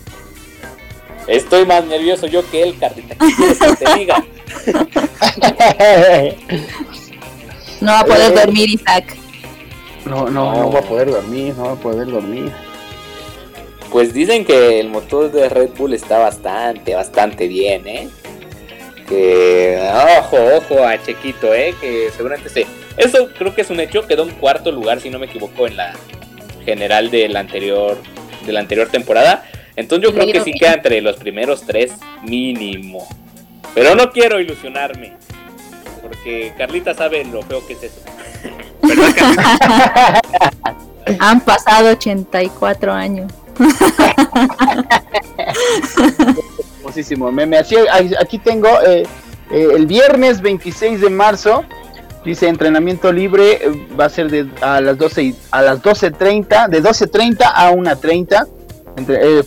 [1.27, 3.15] Estoy más nervioso yo que él, Carlita.
[3.15, 4.23] ¿Qué quieres que te diga?
[7.79, 8.35] No va a poder Eh.
[8.45, 9.15] dormir Isaac.
[10.05, 12.51] No, no, no va a poder dormir, no va a poder dormir.
[13.91, 18.09] Pues dicen que el motor de Red Bull está bastante, bastante bien, ¿eh?
[19.07, 19.79] Que
[20.19, 21.75] ojo, ojo a Chequito, ¿eh?
[21.79, 22.65] Que seguramente se...
[22.97, 24.05] Eso creo que es un hecho.
[24.07, 25.93] Quedó en cuarto lugar, si no me equivoco, en la
[26.65, 27.97] general de la anterior,
[28.45, 29.45] de la anterior temporada.
[29.75, 31.93] Entonces yo creo que sí queda entre los primeros tres
[32.23, 33.07] mínimo.
[33.75, 35.13] Pero no quiero ilusionarme.
[36.01, 38.01] Porque Carlita sabe lo feo que es eso.
[41.19, 43.31] Han pasado 84 años.
[46.81, 47.57] Famosísimo meme.
[47.91, 49.03] Ahí- aquí tengo eh,
[49.51, 51.63] eh, el viernes 26 de marzo
[52.25, 56.67] Dice entrenamiento libre eh, va a ser de a las 12 y- a las 12:30,
[56.67, 58.47] de 12:30 a 1:30.
[58.97, 59.43] Entre- eh,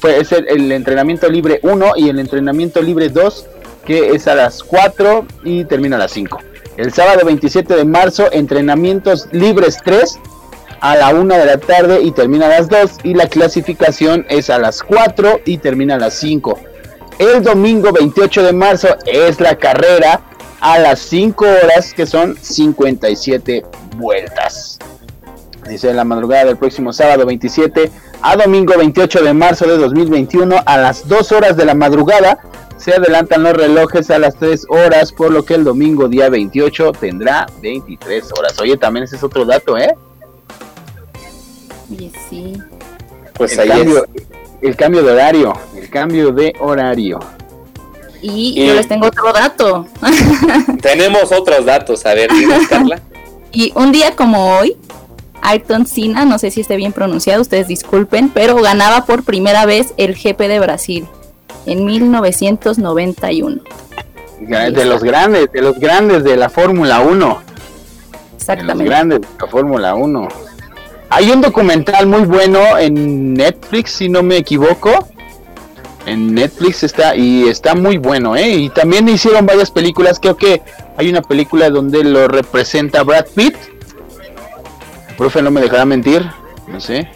[0.49, 3.47] el entrenamiento libre 1 y el entrenamiento libre 2
[3.85, 6.39] que es a las 4 y termina a las 5.
[6.77, 10.19] El sábado 27 de marzo entrenamientos libres 3
[10.81, 14.49] a la 1 de la tarde y termina a las 2 y la clasificación es
[14.49, 16.59] a las 4 y termina a las 5.
[17.19, 20.21] El domingo 28 de marzo es la carrera
[20.61, 23.65] a las 5 horas que son 57
[23.97, 24.79] vueltas.
[25.69, 27.91] Dice la madrugada del próximo sábado 27
[28.23, 32.39] a domingo 28 de marzo de 2021 a las 2 horas de la madrugada
[32.77, 36.93] se adelantan los relojes a las 3 horas por lo que el domingo día 28
[36.93, 38.59] tendrá 23 horas.
[38.59, 39.95] Oye, también ese es otro dato, ¿eh?
[41.91, 42.57] Y sí.
[43.35, 44.27] Pues el, ahí cambio, es.
[44.63, 47.19] el cambio de horario, el cambio de horario.
[48.23, 49.87] Y, Y- yo les tengo otro dato.
[50.83, 53.01] Tenemos otros datos, a ver, dinos, Carla.
[53.53, 54.77] Y un día como hoy,
[55.43, 59.95] Ayrton Senna, no sé si esté bien pronunciado, ustedes disculpen, pero ganaba por primera vez
[59.97, 61.07] el GP de Brasil
[61.67, 63.61] en 1991.
[64.41, 67.11] De los grandes, de los grandes de la Fórmula 1.
[67.11, 67.41] De los
[68.39, 68.85] Exactamente.
[68.85, 70.29] grandes de la Fórmula 1.
[71.11, 75.09] Hay un documental muy bueno en Netflix, si no me equivoco.
[76.07, 78.49] En Netflix está y está muy bueno, ¿eh?
[78.51, 80.19] Y también hicieron varias películas.
[80.21, 80.63] Creo que
[80.97, 83.55] hay una película donde lo representa Brad Pitt.
[85.11, 86.25] El profe no me dejará mentir,
[86.67, 87.09] no sé.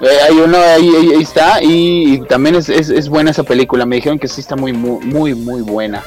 [0.00, 3.44] Eh, hay uno ahí, ahí- ahí está y, y también es, es- es buena esa
[3.44, 3.86] película.
[3.86, 6.02] Me dijeron que sí está muy, muy, muy, muy buena.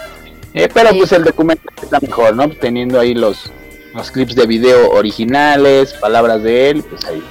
[0.54, 2.50] Eh, pero pues el documental está mejor, ¿no?
[2.50, 3.52] Teniendo ahí los,
[3.94, 7.22] los clips de video originales, palabras de él, pues ahí,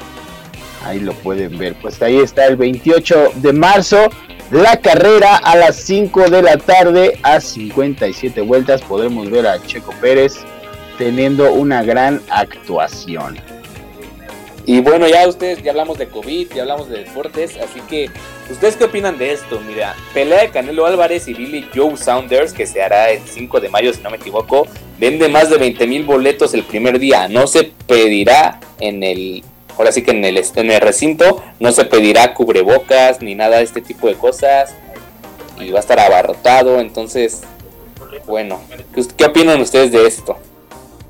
[0.85, 1.74] ahí lo pueden ver.
[1.80, 4.11] Pues ahí está el 28 de marzo,
[4.51, 8.82] la carrera a las 5 de la tarde a 57 vueltas.
[8.82, 10.37] Podremos ver a Checo Pérez
[10.99, 13.39] teniendo una gran actuación.
[14.66, 18.09] Y bueno, ya ustedes, ya hablamos de COVID, ya hablamos de deportes, así que,
[18.51, 19.61] ¿ustedes qué opinan de esto?
[19.61, 23.68] Mira, pelea de Canelo Álvarez y Billy Joe Saunders, que se hará el 5 de
[23.68, 24.66] mayo, si no me equivoco,
[24.99, 27.28] vende más de 20 mil boletos el primer día.
[27.28, 29.45] No se pedirá en el,
[29.77, 33.64] ahora sí que en el, en el recinto, no se pedirá cubrebocas ni nada de
[33.64, 34.75] este tipo de cosas.
[35.59, 37.43] Y va a estar abarrotado, entonces,
[38.27, 38.61] bueno,
[39.16, 40.37] ¿qué, opinan ustedes de esto?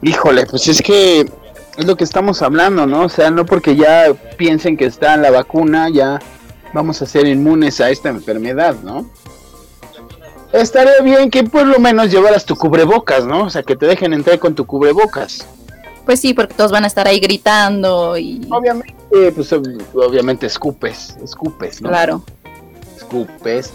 [0.02, 3.04] Híjole, pues es que es lo que estamos hablando, ¿no?
[3.04, 6.20] O sea, no porque ya piensen que está la vacuna, ya
[6.74, 9.10] vamos a ser inmunes a esta enfermedad, ¿no?
[10.52, 13.44] Estaría bien que por lo menos llevaras tu cubrebocas, ¿no?
[13.44, 15.46] O sea, que te dejen entrar con tu cubrebocas.
[16.05, 18.46] Pues sí, porque todos van a estar ahí gritando y...
[18.50, 18.94] Obviamente,
[19.34, 21.88] pues ob- obviamente escupes, escupes, ¿no?
[21.88, 22.22] Claro.
[22.96, 23.72] escupes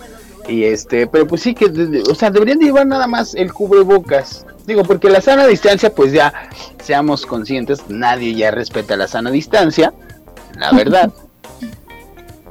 [0.47, 1.65] y este pero pues sí que
[2.09, 6.11] o sea deberían de llevar nada más el cubrebocas digo porque la sana distancia pues
[6.11, 6.34] ya
[6.82, 9.93] seamos conscientes nadie ya respeta la sana distancia
[10.57, 11.11] la verdad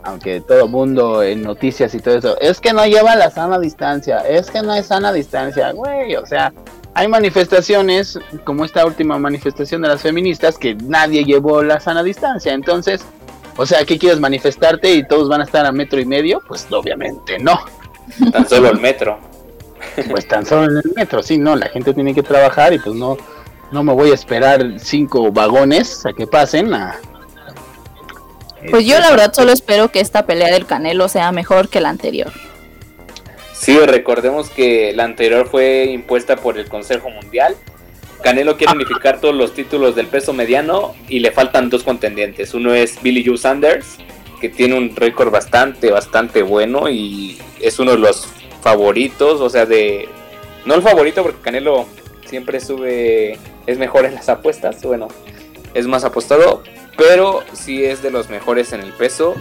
[0.05, 4.19] aunque todo mundo en noticias y todo eso es que no lleva la sana distancia
[4.19, 6.53] es que no hay sana distancia güey o sea
[6.99, 12.53] hay manifestaciones como esta última manifestación de las feministas que nadie llevó la sana distancia
[12.53, 13.05] entonces
[13.59, 16.41] o sea, ¿qué quieres manifestarte y todos van a estar a metro y medio?
[16.47, 17.59] Pues obviamente no.
[18.31, 19.19] Tan solo el metro.
[20.09, 22.95] Pues tan solo en el metro, sí, no, la gente tiene que trabajar y pues
[22.95, 23.17] no,
[23.73, 27.01] no me voy a esperar cinco vagones a que pasen a...
[28.71, 31.89] Pues yo la verdad solo espero que esta pelea del Canelo sea mejor que la
[31.89, 32.33] anterior.
[33.59, 37.57] Sí, recordemos que la anterior fue impuesta por el Consejo Mundial.
[38.23, 42.55] Canelo quiere unificar todos los títulos del peso mediano y le faltan dos contendientes.
[42.55, 43.97] Uno es Billy Joe Sanders,
[44.41, 48.29] que tiene un récord bastante, bastante bueno y es uno de los
[48.63, 50.09] favoritos, o sea, de...
[50.65, 51.87] No el favorito porque Canelo
[52.27, 55.09] siempre sube, es mejor en las apuestas, bueno,
[55.75, 56.63] es más apostado,
[56.97, 59.35] pero sí es de los mejores en el peso.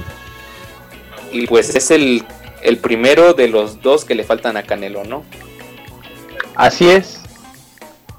[1.31, 2.23] Y pues es el,
[2.61, 5.23] el primero de los dos que le faltan a Canelo, ¿no?
[6.55, 7.21] Así es.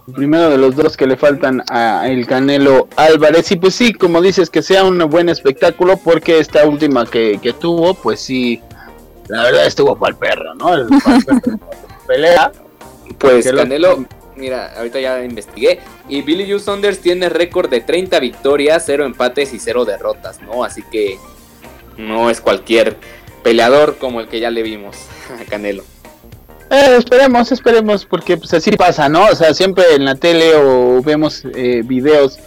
[0.07, 3.51] El primero de los dos que le faltan a el Canelo Álvarez.
[3.53, 7.53] Y pues sí, como dices, que sea un buen espectáculo porque esta última que, que
[7.53, 8.63] tuvo, pues sí,
[9.29, 10.75] la verdad estuvo para el perro, ¿no?
[10.75, 11.59] El, pa'l perro.
[12.07, 12.53] pelea.
[13.19, 15.81] Pues Canelo, mira, ahorita ya investigué.
[16.09, 20.65] Y Billy Joe Saunders tiene récord de 30 victorias, 0 empates y 0 derrotas, ¿no?
[20.65, 21.19] Así que
[21.99, 22.97] no es cualquier
[23.43, 24.97] peleador como el que ya le vimos
[25.41, 25.85] a Canelo.
[26.71, 29.25] Eh, esperemos, esperemos, porque pues así pasa, ¿no?
[29.27, 32.39] O sea, siempre en la tele o vemos eh, videos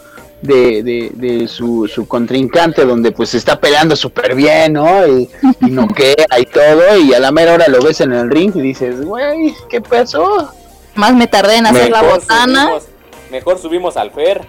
[0.41, 5.07] de, de, de su, su contrincante donde pues está peleando súper bien, ¿no?
[5.07, 5.29] Y,
[5.61, 8.61] y noquea y todo, y a la mera hora lo ves en el ring y
[8.61, 10.51] dices, güey, ¿qué pasó?
[10.95, 12.63] Más me tardé en hacer la botana.
[12.63, 12.83] subimos,
[13.31, 14.41] mejor subimos al Fer.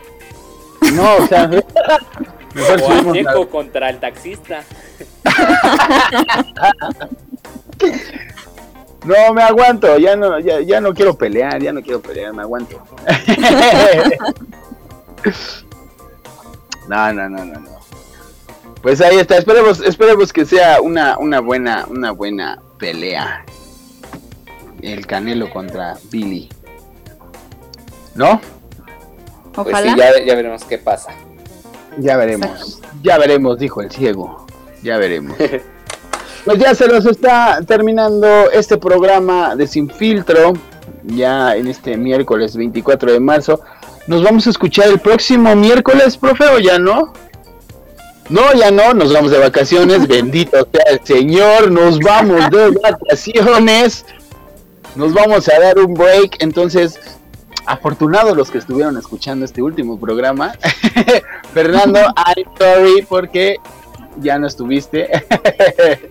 [0.92, 1.48] No, o sea,
[2.54, 4.64] mejor O a subimos Checo la- contra el taxista.
[9.04, 12.42] No, me aguanto, ya no, ya, ya no quiero pelear, ya no quiero pelear, me
[12.42, 12.80] aguanto.
[16.88, 17.70] no, no, no, no, no.
[18.80, 23.44] Pues ahí está, esperemos, esperemos que sea una, una buena, una buena pelea.
[24.80, 26.48] El Canelo contra Billy.
[28.14, 28.40] ¿No?
[29.52, 29.92] Pues Ojalá.
[29.94, 31.10] sí, ya, ya veremos qué pasa.
[31.98, 32.80] Ya veremos.
[33.02, 34.46] Ya veremos, dijo el ciego.
[34.82, 35.36] Ya veremos.
[36.44, 40.54] Pues ya se nos está terminando este programa de Sin Filtro.
[41.04, 43.60] Ya en este miércoles 24 de marzo.
[44.08, 47.12] Nos vamos a escuchar el próximo miércoles, profe, o ya no?
[48.28, 50.08] No, ya no, nos vamos de vacaciones.
[50.08, 51.70] Bendito sea el Señor.
[51.70, 54.04] Nos vamos de vacaciones.
[54.96, 56.42] Nos vamos a dar un break.
[56.42, 56.98] Entonces,
[57.66, 60.52] afortunados los que estuvieron escuchando este último programa.
[61.54, 63.56] Fernando, I'm sorry porque
[64.20, 65.08] ya no estuviste.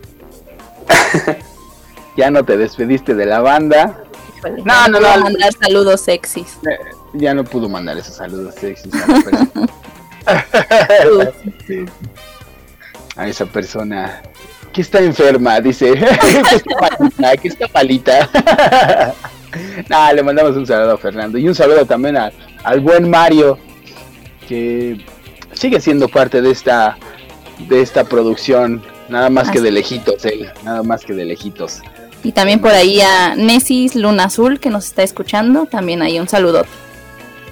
[2.17, 3.95] ya no te despediste de la banda.
[4.37, 5.23] Híjole, No, ya no, puedo no.
[5.23, 6.57] mandar saludos sexys.
[7.13, 9.69] Ya no pudo mandar esos saludos sexys a, la persona-
[13.17, 14.21] a esa persona
[14.71, 15.93] que está enferma, dice.
[15.93, 18.29] que está malita, que está malita.
[19.89, 22.31] Nah, le mandamos un saludo a Fernando y un saludo también a-
[22.63, 23.57] al buen Mario
[24.47, 25.03] que
[25.53, 26.97] sigue siendo parte de esta
[27.69, 31.81] de esta producción, nada más que de lejitos él, nada más que de lejitos.
[32.23, 35.65] Y también por ahí a Nesis Luna Azul que nos está escuchando.
[35.65, 36.65] También ahí un saludo.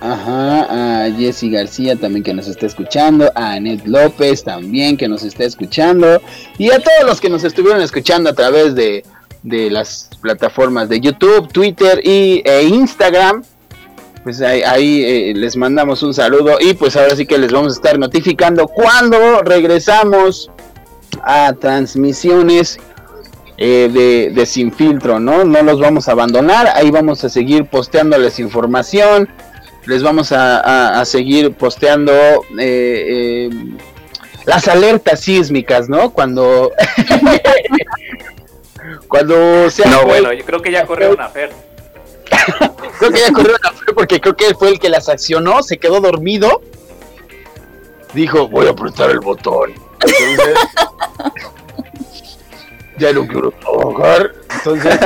[0.02, 5.24] Ajá, a Jessy García también que nos está escuchando, a Anet López también que nos
[5.24, 6.22] está escuchando
[6.58, 9.04] y a todos los que nos estuvieron escuchando a través de,
[9.44, 13.44] de las plataformas de YouTube, Twitter y, e Instagram.
[14.24, 17.76] Pues ahí, eh, les mandamos un saludo y pues ahora sí que les vamos a
[17.78, 20.52] estar notificando cuando regresamos
[21.24, 22.80] a transmisiones
[23.58, 25.46] eh, de, de Sin Filtro, ¿no?
[25.46, 29.30] No los vamos a abandonar, ahí vamos a seguir posteándoles información,
[29.86, 32.12] les vamos a, a- a seguir posteando
[32.60, 33.50] eh, eh,
[34.46, 36.10] las alertas sísmicas, ¿no?
[36.12, 36.72] Cuando...
[39.08, 39.90] cuando sea...
[39.90, 41.52] No, bueno, yo creo que ya corrieron a Fer.
[43.00, 45.78] Creo que ya corrió la fe porque creo que fue el que las accionó, se
[45.78, 46.62] quedó dormido.
[48.14, 49.74] Dijo, voy a apretar el botón.
[50.02, 50.60] Entonces,
[52.98, 54.34] ya no quiero trabajar.
[54.54, 55.00] Entonces,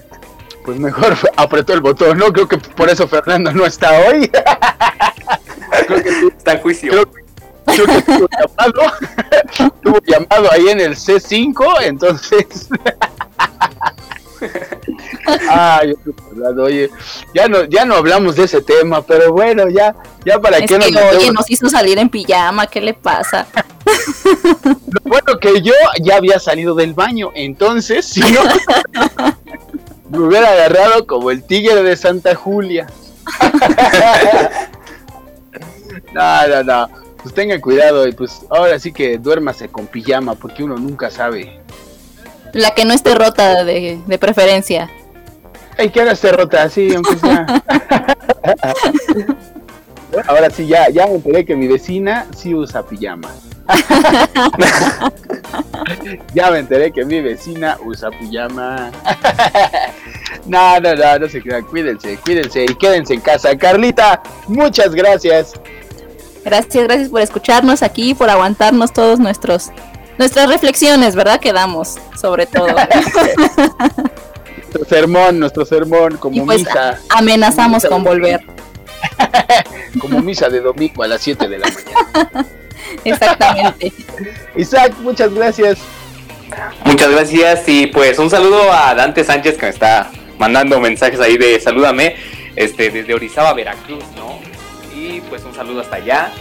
[0.64, 2.32] pues mejor apretó el botón, ¿no?
[2.32, 4.30] Creo que por eso Fernando no está hoy.
[5.86, 6.90] creo que, Está en juicio.
[6.90, 7.10] creo,
[7.74, 8.82] creo que tuvo llamado.
[9.82, 12.68] tuvo llamado ahí en el C5, entonces...
[15.50, 15.94] Ay,
[16.58, 16.90] oye,
[17.34, 19.94] ya no, ya no hablamos de ese tema, pero bueno, ya,
[20.24, 22.66] ya para Es qué que, nos oye, nos hizo salir en pijama.
[22.66, 23.46] ¿Qué le pasa?
[24.64, 28.40] Lo bueno que yo ya había salido del baño, entonces si no
[30.10, 32.86] me hubiera agarrado como el tigre de Santa Julia.
[36.12, 36.99] no, no, no.
[37.22, 41.60] Pues tengan cuidado y pues ahora sí que duérmase con pijama porque uno nunca sabe.
[42.52, 44.90] La que no esté rota de, de preferencia.
[45.78, 47.46] Ay, que ahora se rota así, aunque sea.
[50.26, 53.30] Ahora sí, ya, ya me enteré que mi vecina sí usa pijama.
[56.34, 58.90] ya me enteré que mi vecina usa pijama.
[60.46, 61.64] no, no, no, no se crean.
[61.64, 63.56] Cuídense, cuídense y quédense en casa.
[63.56, 65.54] Carlita, muchas gracias.
[66.44, 69.70] Gracias, gracias por escucharnos aquí, por aguantarnos todos nuestros
[70.18, 71.40] nuestras reflexiones, ¿verdad?
[71.40, 72.68] Que damos, sobre todo.
[74.72, 78.40] Nuestro sermón, nuestro sermón, como y pues misa, amenazamos con volver.
[80.00, 82.46] como misa de domingo a las 7 de la mañana.
[83.04, 83.92] Exactamente.
[84.54, 85.78] Isaac, muchas gracias.
[86.84, 91.36] Muchas gracias y pues un saludo a Dante Sánchez que me está mandando mensajes ahí
[91.36, 92.16] de salúdame
[92.56, 94.29] este desde Orizaba, Veracruz, ¿no?
[95.20, 96.32] Y pues un saludo hasta allá.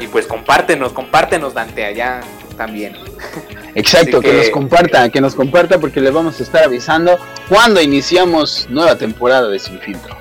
[0.00, 2.20] Y pues compártenos, compártenos Dante allá
[2.56, 2.96] también.
[3.74, 7.18] Exacto, que- nos comparta, que nos comparta porque les vamos a estar avisando
[7.48, 10.16] cuando iniciamos nueva temporada de Sin Filtro.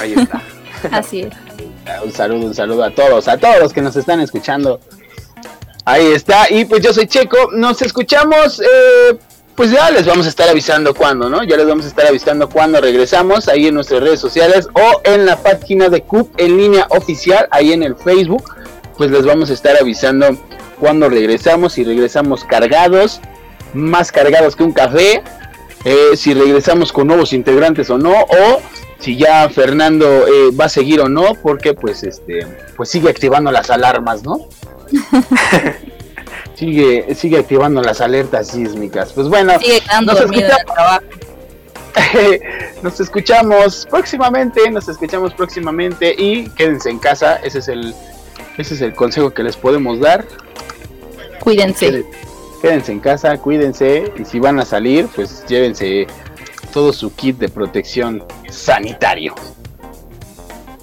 [0.00, 0.42] Ahí está.
[0.90, 1.32] Así es.
[2.02, 4.80] Un saludo, un saludo a todos, a todos los que nos están escuchando.
[5.86, 9.18] Ahí está, y pues yo soy Checo, nos escuchamos, eh,
[9.54, 11.42] pues ya les vamos a estar avisando cuándo, ¿no?
[11.44, 15.26] Ya les vamos a estar avisando cuándo regresamos ahí en nuestras redes sociales o en
[15.26, 18.44] la página de CUP en línea oficial, ahí en el Facebook,
[18.96, 20.36] pues les vamos a estar avisando
[20.80, 23.20] cuándo regresamos y regresamos cargados,
[23.72, 25.22] más cargados que un café.
[25.84, 28.62] eh, si regresamos con nuevos integrantes o no, o
[28.98, 33.52] si ya Fernando eh, va a seguir o no, porque pues este, pues sigue activando
[33.52, 34.48] las alarmas, ¿no?
[36.54, 39.12] sigue, sigue activando las alertas sísmicas.
[39.12, 41.00] Pues bueno, Sigue nos escuchamos.
[42.82, 47.94] nos escuchamos próximamente, nos escuchamos próximamente y quédense en casa, ese es el
[48.58, 50.26] ese es el consejo que les podemos dar.
[51.40, 51.86] Cuídense.
[51.86, 52.08] Quédense,
[52.62, 56.06] quédense en casa, cuídense y si van a salir, pues llévense
[56.72, 59.34] todo su kit de protección sanitario.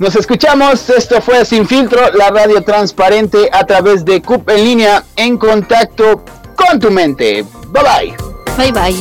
[0.02, 5.04] Nos escuchamos, esto fue Sin Filtro, la radio transparente a través de CUP en línea
[5.16, 6.26] en contacto
[6.56, 7.46] con tu mente.
[7.68, 8.18] Bye bye.
[8.58, 9.00] Bye bye.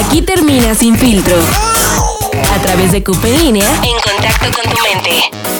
[0.00, 1.75] Aquí termina Sin Filtro.
[2.52, 3.68] A través de CUP en línea.
[3.82, 5.55] En contacto con tu mente.